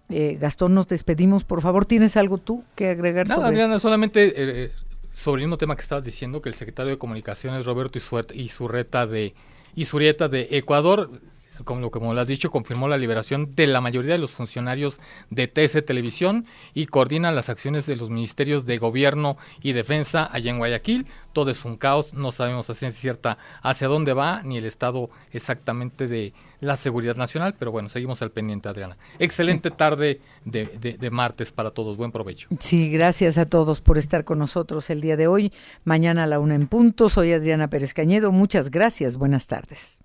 [0.08, 1.86] Eh, Gastón, nos despedimos, por favor.
[1.86, 3.28] ¿Tienes algo tú que agregar?
[3.28, 4.70] No, Adriana, solamente eh,
[5.12, 7.98] sobre el mismo tema que estabas diciendo, que el secretario de Comunicaciones, Roberto
[8.34, 9.34] Isurreta de,
[9.76, 11.10] Isurieta de Ecuador,
[11.64, 14.98] como, como lo has dicho, confirmó la liberación de la mayoría de los funcionarios
[15.30, 20.50] de TC Televisión y coordina las acciones de los ministerios de Gobierno y Defensa allá
[20.50, 21.06] en Guayaquil.
[21.32, 25.10] Todo es un caos, no sabemos a ciencia cierta hacia dónde va ni el estado
[25.32, 28.96] exactamente de la seguridad nacional, pero bueno, seguimos al pendiente, Adriana.
[29.18, 30.66] Excelente tarde de,
[30.98, 32.48] de, martes para todos, buen provecho.
[32.58, 35.52] Sí, gracias a todos por estar con nosotros el día de hoy.
[35.84, 40.00] Mañana a la una en punto, soy Adriana Pérez Cañedo, muchas gracias, buenas tardes.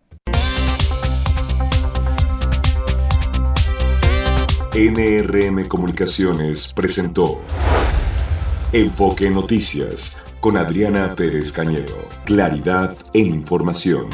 [4.74, 7.42] NRM Comunicaciones presentó
[8.72, 11.98] Enfoque Noticias con Adriana Pérez Cañedo.
[12.24, 14.10] Claridad en información.